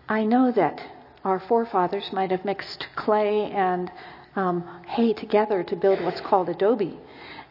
I 0.08 0.24
know 0.24 0.52
that 0.52 0.80
our 1.24 1.40
forefathers 1.40 2.12
might 2.12 2.30
have 2.30 2.44
mixed 2.44 2.86
clay 2.94 3.50
and 3.50 3.90
um, 4.36 4.62
hay 4.86 5.12
together 5.12 5.64
to 5.64 5.76
build 5.76 6.00
what's 6.00 6.20
called 6.20 6.48
adobe. 6.48 6.98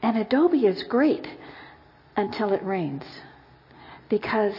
And 0.01 0.17
adobe 0.17 0.65
is 0.65 0.83
great 0.83 1.27
until 2.15 2.53
it 2.53 2.63
rains 2.63 3.03
because 4.09 4.55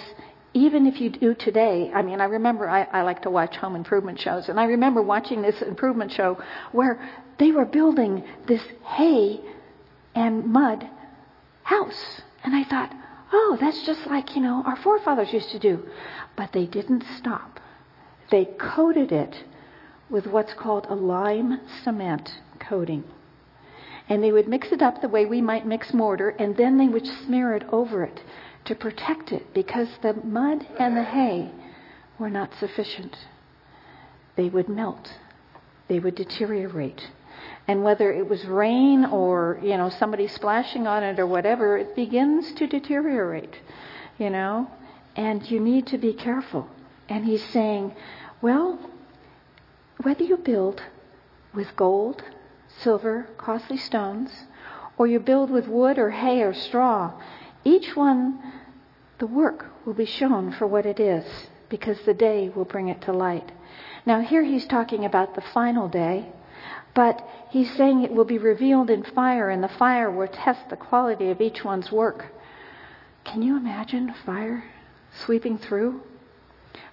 even 0.55 0.87
if 0.87 1.01
you 1.01 1.11
do 1.11 1.35
today, 1.35 1.91
I 1.95 2.03
mean, 2.03 2.21
I 2.21 2.25
remember 2.25 2.69
I, 2.69 2.85
I 2.85 3.03
like 3.03 3.23
to 3.23 3.31
watch 3.31 3.57
home 3.57 3.77
improvement 3.77 4.19
shows, 4.19 4.49
and 4.49 4.59
I 4.59 4.65
remember 4.65 5.03
watching 5.03 5.43
this 5.43 5.61
improvement 5.63 6.11
show 6.13 6.43
where 6.73 7.01
they 7.39 7.53
were 7.53 7.67
building 7.67 8.25
this 8.47 8.63
hay 8.85 9.41
and 10.15 10.47
mud 10.47 10.89
house. 11.63 12.23
And 12.43 12.55
I 12.55 12.65
thought, 12.65 12.95
oh, 13.33 13.59
that's 13.61 13.85
just 13.85 14.07
like, 14.07 14.35
you 14.35 14.43
know, 14.43 14.63
our 14.65 14.77
forefathers 14.77 15.33
used 15.33 15.51
to 15.51 15.59
do. 15.59 15.87
But 16.35 16.53
they 16.53 16.67
didn't 16.67 17.05
stop. 17.19 17.61
They 18.31 18.47
coated 18.59 19.13
it 19.13 19.45
with 20.09 20.27
what's 20.27 20.55
called 20.55 20.87
a 20.89 20.95
lime 20.95 21.61
cement 21.85 22.33
coating. 22.59 23.05
And 24.09 24.25
they 24.25 24.33
would 24.33 24.49
mix 24.49 24.73
it 24.73 24.81
up 24.81 25.03
the 25.03 25.09
way 25.09 25.27
we 25.27 25.43
might 25.43 25.67
mix 25.67 25.93
mortar, 25.93 26.31
and 26.31 26.57
then 26.57 26.79
they 26.79 26.89
would 26.89 27.07
smear 27.07 27.55
it 27.55 27.65
over 27.71 28.03
it 28.03 28.23
to 28.69 28.75
protect 28.75 29.33
it 29.33 29.55
because 29.55 29.89
the 30.03 30.13
mud 30.13 30.67
and 30.79 30.95
the 30.95 31.03
hay 31.03 31.51
were 32.19 32.29
not 32.29 32.51
sufficient. 32.61 33.17
They 34.37 34.51
would 34.51 34.69
melt, 34.69 35.11
they 35.89 35.99
would 35.99 36.15
deteriorate. 36.15 37.03
And 37.67 37.83
whether 37.83 38.13
it 38.13 38.29
was 38.29 38.45
rain 38.45 39.07
or, 39.07 39.59
you 39.63 39.77
know, 39.77 39.89
somebody 39.89 40.29
splashing 40.29 40.87
on 40.87 41.03
it 41.03 41.19
or 41.19 41.27
whatever, 41.27 41.79
it 41.79 41.97
begins 41.97 42.53
to 42.55 42.67
deteriorate, 42.67 43.57
you 44.19 44.31
know, 44.31 44.71
and 45.17 45.51
you 45.51 45.61
need 45.61 45.87
to 45.89 45.99
be 45.99 46.13
careful. 46.13 46.69
And 47.09 47.25
he's 47.25 47.45
saying, 47.47 47.95
well, 48.43 48.79
whether 50.03 50.25
you 50.25 50.37
build 50.37 50.83
with 51.55 51.75
gold, 51.75 52.23
silver, 52.83 53.29
costly 53.39 53.79
stones, 53.79 54.31
or 54.99 55.07
you 55.07 55.21
build 55.21 55.51
with 55.51 55.69
wood 55.69 55.99
or 55.99 56.11
hay 56.11 56.43
or 56.43 56.53
straw, 56.53 57.13
each 57.69 57.95
one 57.95 58.39
the 59.19 59.27
work 59.27 59.67
will 59.85 59.95
be 59.95 60.07
shown 60.07 60.53
for 60.53 60.67
what 60.67 60.87
it 60.87 61.01
is 61.01 61.25
because 61.69 61.99
the 62.03 62.15
day 62.15 62.49
will 62.49 62.65
bring 62.65 62.89
it 62.89 63.03
to 63.03 63.13
light. 63.13 63.51
Now, 64.07 64.21
here 64.21 64.43
he's 64.43 64.67
talking 64.67 65.05
about 65.05 65.35
the 65.35 65.45
final 65.53 65.89
day, 65.89 66.33
but 66.95 67.27
he's 67.51 67.71
saying 67.77 68.03
it 68.03 68.13
will 68.13 68.25
be 68.25 68.39
revealed 68.39 68.91
in 68.91 69.03
fire, 69.03 69.51
and 69.51 69.63
the 69.63 69.69
fire 69.69 70.11
will 70.11 70.29
test 70.29 70.71
the 70.71 70.77
quality 70.77 71.31
of 71.31 71.41
each 71.41 71.65
one's 71.65 71.93
work. 71.93 72.27
Can 73.25 73.43
you 73.43 73.57
imagine 73.57 74.15
fire 74.25 74.65
sweeping 75.25 75.59
through? 75.59 76.01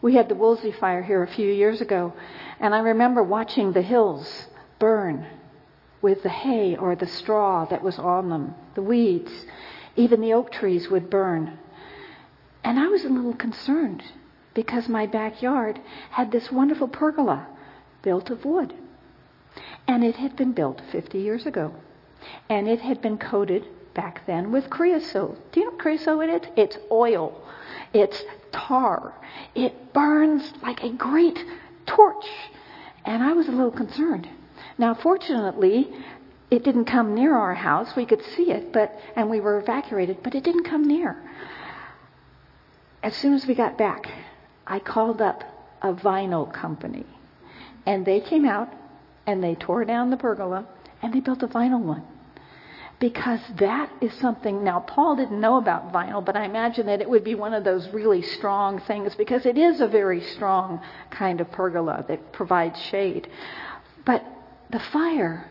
We 0.02 0.16
had 0.16 0.28
the 0.28 0.36
Woolsey 0.36 0.72
fire 0.72 1.04
here 1.04 1.24
a 1.24 1.28
few 1.28 1.50
years 1.50 1.80
ago, 1.80 2.14
and 2.60 2.76
I 2.76 2.80
remember 2.80 3.24
watching 3.24 3.72
the 3.72 3.82
hills 3.82 4.48
burn 4.80 5.26
with 6.02 6.22
the 6.24 6.30
hay 6.30 6.76
or 6.76 6.96
the 6.96 7.08
straw 7.08 7.66
that 7.66 7.82
was 7.82 7.98
on 7.98 8.30
them, 8.30 8.56
the 8.74 8.82
weeds. 8.82 9.32
Even 9.96 10.22
the 10.22 10.34
oak 10.34 10.52
trees 10.52 10.90
would 10.90 11.10
burn. 11.10 11.58
And 12.64 12.80
I 12.80 12.88
was 12.88 13.06
a 13.06 13.10
little 13.10 13.36
concerned 13.36 14.04
because 14.54 14.90
my 14.90 15.06
backyard 15.06 15.80
had 16.12 16.32
this 16.32 16.52
wonderful 16.52 16.88
pergola 16.88 17.48
built 18.02 18.30
of 18.30 18.46
wood. 18.46 18.74
And 19.88 20.04
it 20.04 20.16
had 20.16 20.36
been 20.36 20.52
built 20.52 20.82
50 20.92 21.20
years 21.20 21.46
ago. 21.46 21.74
And 22.50 22.68
it 22.68 22.82
had 22.82 23.02
been 23.02 23.18
coated 23.18 23.66
back 23.94 24.26
then 24.26 24.52
with 24.52 24.70
creosote. 24.70 25.52
Do 25.52 25.60
you 25.60 25.66
know 25.68 25.72
what 25.72 25.80
creosote 25.80 26.30
is? 26.30 26.42
It's 26.56 26.78
oil. 26.92 27.42
It's 27.94 28.24
tar. 28.52 29.14
It 29.54 29.94
burns 29.94 30.54
like 30.62 30.84
a 30.84 30.90
great 30.90 31.44
torch. 31.86 32.26
And 33.06 33.24
I 33.24 33.34
was 33.34 33.48
a 33.48 33.52
little 33.52 33.72
concerned. 33.72 34.28
Now, 34.78 34.94
fortunately, 34.94 35.94
it 36.52 36.64
didn't 36.64 36.86
come 36.86 37.16
near 37.16 37.36
our 37.36 37.56
house. 37.56 37.96
We 37.96 38.06
could 38.06 38.24
see 38.36 38.52
it, 38.52 38.72
but 38.72 38.98
and 39.16 39.30
we 39.30 39.40
were 39.40 39.60
evacuated, 39.60 40.24
but 40.24 40.36
it 40.36 40.44
didn't 40.44 40.64
come 40.64 40.84
near 40.84 41.18
as 43.06 43.16
soon 43.18 43.36
as 43.36 43.46
we 43.46 43.54
got 43.54 43.78
back, 43.78 44.10
I 44.66 44.80
called 44.80 45.22
up 45.22 45.44
a 45.84 45.94
vinyl 45.94 46.52
company. 46.52 47.06
And 47.86 48.04
they 48.04 48.20
came 48.20 48.46
out 48.46 48.74
and 49.28 49.44
they 49.44 49.54
tore 49.54 49.86
down 49.86 50.10
the 50.10 50.18
pergola 50.18 50.66
and 51.04 51.14
they 51.14 51.20
built 51.20 51.44
a 51.44 51.48
vinyl 51.48 51.82
one. 51.82 52.04
Because 53.00 53.42
that 53.60 53.92
is 54.02 54.12
something, 54.16 54.64
now 54.64 54.80
Paul 54.80 55.18
didn't 55.18 55.40
know 55.40 55.58
about 55.58 55.94
vinyl, 55.94 56.26
but 56.26 56.36
I 56.36 56.46
imagine 56.46 56.88
that 56.88 57.00
it 57.00 57.08
would 57.08 57.24
be 57.24 57.36
one 57.36 57.54
of 57.54 57.64
those 57.64 57.88
really 57.90 58.24
strong 58.24 58.82
things 58.82 59.14
because 59.14 59.46
it 59.46 59.60
is 59.60 59.82
a 59.82 59.88
very 59.88 60.22
strong 60.22 60.82
kind 61.12 61.40
of 61.40 61.52
pergola 61.52 62.06
that 62.08 62.34
provides 62.34 62.82
shade. 62.82 63.28
But 64.04 64.26
the 64.72 64.80
fire 64.80 65.48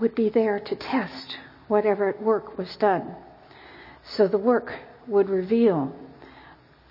would 0.00 0.14
be 0.14 0.28
there 0.28 0.58
to 0.58 0.74
test 0.74 1.36
whatever 1.68 2.14
work 2.20 2.58
was 2.58 2.76
done. 2.76 3.14
So 4.02 4.26
the 4.26 4.38
work 4.38 4.72
would 5.06 5.28
reveal 5.28 5.94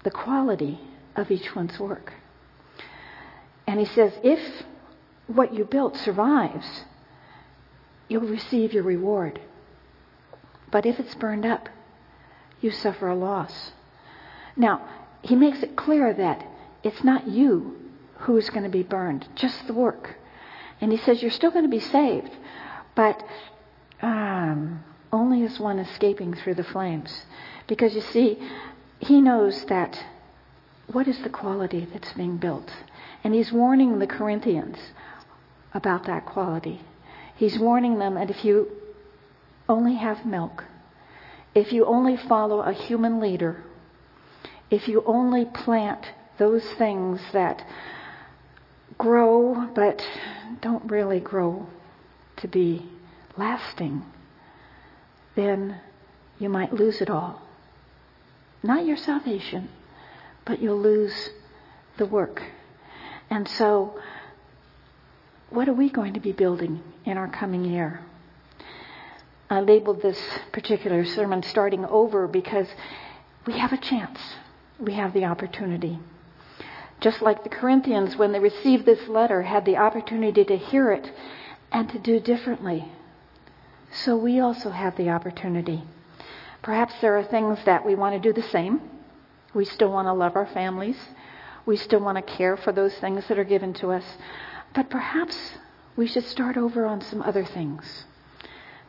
the 0.04 0.12
quality 0.12 0.80
of 1.16 1.32
each 1.32 1.56
one's 1.56 1.80
work. 1.80 2.14
And 3.68 3.80
he 3.80 3.86
says, 3.86 4.14
if 4.24 4.40
what 5.28 5.54
you 5.54 5.66
built 5.66 5.96
survives, 5.98 6.84
you'll 8.08 8.22
receive 8.22 8.74
your 8.74 8.84
reward. 8.84 9.40
But 10.72 10.86
if 10.86 11.00
it's 11.00 11.16
burned 11.16 11.46
up, 11.46 11.70
you 12.62 12.72
suffer 12.72 13.08
a 13.08 13.16
loss. 13.16 13.72
Now, 14.56 14.88
he 15.22 15.36
makes 15.36 15.62
it 15.64 15.76
clear 15.76 16.14
that 16.14 16.46
it's 16.84 17.04
not 17.04 17.28
you 17.28 17.78
who's 18.20 18.50
going 18.50 18.64
to 18.64 18.70
be 18.70 18.84
burned, 18.84 19.28
just 19.36 19.68
the 19.68 19.74
work. 19.74 20.16
And 20.82 20.92
he 20.92 20.98
says 20.98 21.22
you're 21.22 21.32
still 21.32 21.52
going 21.52 21.66
to 21.66 21.70
be 21.70 21.80
saved, 21.80 22.32
but 22.96 23.24
um, 24.02 24.84
only 25.12 25.44
as 25.44 25.60
one 25.60 25.80
escaping 25.80 26.34
through 26.34 26.56
the 26.56 26.64
flames. 26.64 27.24
Because 27.68 27.94
you 27.96 28.02
see, 28.02 28.38
he 29.00 29.22
knows 29.22 29.66
that 29.66 29.98
what 30.92 31.08
is 31.08 31.22
the 31.22 31.30
quality 31.30 31.88
that's 31.92 32.14
being 32.14 32.38
built? 32.38 32.72
And 33.24 33.34
he's 33.34 33.52
warning 33.52 34.00
the 34.00 34.08
Corinthians 34.08 34.78
about 35.74 36.06
that 36.06 36.26
quality. 36.26 36.82
He's 37.36 37.60
warning 37.60 38.00
them 38.00 38.16
that 38.16 38.30
if 38.30 38.44
you 38.44 38.70
only 39.68 39.96
have 39.96 40.26
milk, 40.26 40.66
if 41.54 41.72
you 41.72 41.86
only 41.86 42.18
follow 42.18 42.62
a 42.62 42.74
human 42.74 43.20
leader, 43.20 43.64
if 44.70 44.88
you 44.88 45.04
only 45.06 45.46
plant 45.46 46.06
those 46.38 46.64
things 46.78 47.22
that 47.34 47.64
grow 48.98 49.70
but 49.74 50.02
don't 50.62 50.90
really 50.92 51.20
grow 51.20 51.68
to 52.40 52.48
be 52.48 52.86
lasting, 53.38 54.04
then 55.36 55.80
you 56.40 56.50
might 56.50 56.74
lose 56.74 57.02
it 57.02 57.10
all. 57.10 57.42
Not 58.64 58.86
your 58.86 58.98
salvation, 58.98 59.70
but 60.46 60.62
you'll 60.62 60.82
lose 60.82 61.30
the 61.98 62.06
work. 62.06 62.42
And 63.30 63.48
so, 63.48 64.00
what 65.50 65.70
are 65.70 65.74
we 65.74 65.90
going 65.90 66.14
to 66.14 66.20
be 66.20 66.32
building 66.32 66.82
in 67.06 67.18
our 67.18 67.28
coming 67.28 67.66
year? 67.66 68.02
I 69.50 69.62
labeled 69.62 70.02
this 70.02 70.20
particular 70.52 71.06
sermon 71.06 71.42
starting 71.44 71.86
over 71.86 72.28
because 72.28 72.68
we 73.48 73.58
have 73.58 73.74
a 73.74 73.78
chance. 73.78 74.20
We 74.80 74.94
have 74.94 75.14
the 75.14 75.26
opportunity. 75.26 76.00
Just 77.02 77.22
like 77.22 77.44
the 77.44 77.50
Corinthians, 77.50 78.16
when 78.16 78.32
they 78.32 78.40
received 78.40 78.86
this 78.86 79.08
letter, 79.08 79.42
had 79.42 79.66
the 79.66 79.78
opportunity 79.78 80.44
to 80.44 80.58
hear 80.58 80.92
it 80.92 81.12
and 81.72 81.90
to 81.90 82.00
do 82.00 82.20
differently. 82.20 82.92
So 83.92 84.16
we 84.16 84.40
also 84.40 84.70
have 84.70 84.96
the 84.98 85.10
opportunity. 85.10 85.84
Perhaps 86.62 86.94
there 87.02 87.18
are 87.18 87.24
things 87.24 87.58
that 87.66 87.86
we 87.86 87.96
want 87.96 88.22
to 88.22 88.34
do 88.34 88.34
the 88.34 88.48
same. 88.50 88.82
We 89.54 89.66
still 89.66 89.92
want 89.92 90.08
to 90.08 90.14
love 90.14 90.36
our 90.36 90.46
families. 90.48 90.98
We 91.66 91.78
still 91.78 92.00
want 92.00 92.18
to 92.18 92.22
care 92.22 92.58
for 92.58 92.72
those 92.72 92.94
things 92.96 93.28
that 93.28 93.40
are 93.40 93.44
given 93.44 93.74
to 93.76 93.92
us. 93.92 94.04
But 94.74 94.90
perhaps 94.90 95.36
we 95.96 96.08
should 96.08 96.26
start 96.26 96.58
over 96.58 96.86
on 96.86 97.02
some 97.02 97.22
other 97.22 97.46
things. 97.46 98.06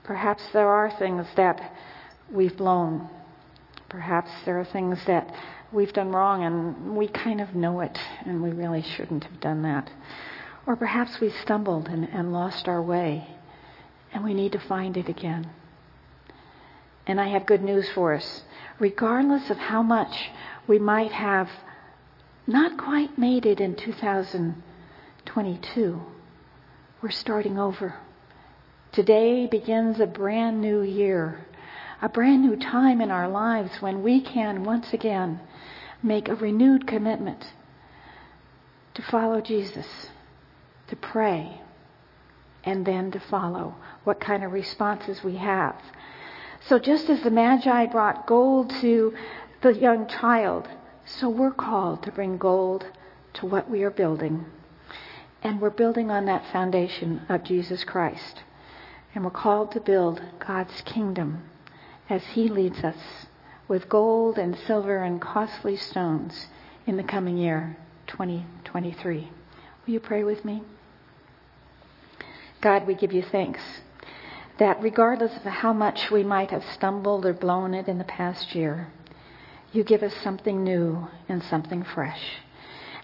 Perhaps 0.05 0.43
there 0.53 0.69
are 0.69 0.91
things 0.91 1.27
that 1.37 1.77
we've 2.31 2.57
blown. 2.57 3.09
Perhaps 3.89 4.31
there 4.45 4.59
are 4.61 4.65
things 4.65 4.99
that 5.07 5.33
we've 5.73 5.93
done 5.93 6.11
wrong 6.11 6.45
and 6.45 6.97
we 6.97 7.09
kind 7.09 7.41
of 7.41 7.55
know 7.55 7.81
it 7.81 7.99
and 8.25 8.43
we 8.43 8.51
really 8.51 8.83
shouldn't 8.83 9.25
have 9.25 9.41
done 9.41 9.63
that. 9.63 9.91
Or 10.67 10.77
perhaps 10.77 11.21
we 11.21 11.31
stumbled 11.31 11.89
and, 11.89 12.09
and 12.09 12.33
lost 12.33 12.69
our 12.69 12.83
way 12.83 13.37
and 14.13 14.25
we 14.25 14.35
need 14.35 14.51
to 14.53 14.59
find 14.59 14.97
it 14.97 15.09
again. 15.09 15.49
And 17.07 17.21
I 17.21 17.29
have 17.29 17.47
good 17.47 17.63
news 17.63 17.89
for 17.91 18.15
us. 18.15 18.43
Regardless 18.79 19.51
of 19.51 19.59
how 19.59 19.83
much 19.83 20.31
we 20.67 20.79
might 20.79 21.13
have 21.13 21.51
not 22.47 22.79
quite 22.79 23.19
made 23.19 23.45
it 23.47 23.61
in 23.61 23.77
2022, 23.77 26.03
we're 27.03 27.11
starting 27.11 27.59
over. 27.59 27.97
Today 28.93 29.47
begins 29.47 30.01
a 30.01 30.07
brand 30.07 30.61
new 30.61 30.83
year, 30.83 31.47
a 32.03 32.09
brand 32.09 32.43
new 32.43 32.57
time 32.57 33.01
in 33.01 33.11
our 33.11 33.29
lives 33.29 33.81
when 33.81 34.03
we 34.03 34.21
can 34.21 34.65
once 34.65 34.93
again 34.93 35.41
make 36.03 36.29
a 36.29 36.35
renewed 36.35 36.87
commitment 36.87 37.47
to 38.95 39.03
follow 39.03 39.41
Jesus, 39.41 40.09
to 40.91 40.97
pray, 40.97 41.61
and 42.65 42.85
then 42.85 43.11
to 43.13 43.21
follow 43.21 43.75
what 44.05 44.21
kind 44.21 44.45
of 44.45 44.53
responses 44.53 45.25
we 45.25 45.37
have. 45.37 45.81
So 46.69 46.79
just 46.79 47.09
as 47.09 47.23
the 47.23 47.31
Magi 47.31 47.87
brought 47.87 48.27
gold 48.27 48.71
to 48.81 49.15
the 49.63 49.73
young 49.73 50.07
child, 50.07 50.69
so 51.07 51.29
we're 51.29 51.53
called 51.53 52.03
to 52.03 52.13
bring 52.13 52.37
gold 52.37 52.87
to 53.35 53.47
what 53.47 53.71
we 53.71 53.83
are 53.83 53.91
building. 53.91 54.45
And 55.43 55.61
we're 55.61 55.71
building 55.71 56.11
on 56.11 56.27
that 56.27 56.53
foundation 56.53 57.23
of 57.29 57.45
Jesus 57.45 57.83
Christ. 57.85 58.43
And 59.15 59.25
we're 59.25 59.31
called 59.31 59.73
to 59.73 59.81
build 59.81 60.21
God's 60.39 60.83
kingdom 60.83 61.45
as 62.09 62.23
He 62.25 62.49
leads 62.49 62.85
us 62.85 63.27
with 63.69 63.89
gold 63.89 64.37
and 64.39 64.57
silver 64.67 64.99
and 64.99 65.21
costly 65.21 65.77
stones 65.77 66.49
in 66.87 66.97
the 66.97 67.03
coming 67.03 67.37
year, 67.37 67.77
2023. 68.09 69.31
Will 69.87 69.93
you 69.93 70.01
pray 70.01 70.25
with 70.25 70.45
me? 70.45 70.63
God, 72.61 72.87
we 72.87 72.95
give 72.95 73.13
you 73.13 73.23
thanks 73.23 73.61
that 74.59 74.83
regardless 74.83 75.35
of 75.37 75.43
how 75.45 75.73
much 75.73 76.11
we 76.11 76.23
might 76.23 76.51
have 76.51 76.65
stumbled 76.75 77.25
or 77.25 77.33
blown 77.33 77.73
it 77.73 77.89
in 77.89 77.99
the 77.99 78.05
past 78.05 78.55
year, 78.55 78.89
you 79.73 79.83
give 79.83 80.03
us 80.03 80.15
something 80.23 80.63
new 80.63 81.09
and 81.29 81.43
something 81.43 81.83
fresh. 81.83 82.21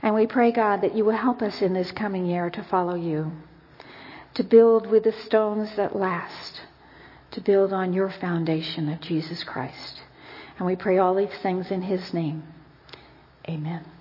And 0.03 0.14
we 0.14 0.27
pray, 0.27 0.53
God, 0.53 0.83
that 0.83 0.95
you 0.95 1.05
will 1.05 1.16
help 1.16 1.40
us 1.40 1.62
in 1.62 1.73
this 1.73 1.92
coming 1.92 2.27
year 2.27 2.51
to 2.51 2.62
follow 2.64 2.95
you 2.95 3.33
to 4.37 4.45
build 4.45 4.87
with 4.87 5.05
the 5.05 5.12
stones 5.12 5.75
that 5.77 5.97
last, 5.97 6.61
to 7.31 7.40
build 7.40 7.73
on 7.73 7.95
your 7.95 8.11
foundation 8.11 8.90
of 8.90 9.01
Jesus 9.01 9.42
Christ. 9.42 10.03
And 10.59 10.66
we 10.66 10.77
pray 10.77 10.99
all 10.99 11.14
these 11.14 11.35
things 11.42 11.71
in 11.71 11.81
his 11.81 12.12
name. 12.12 12.45
Amen. 13.49 13.96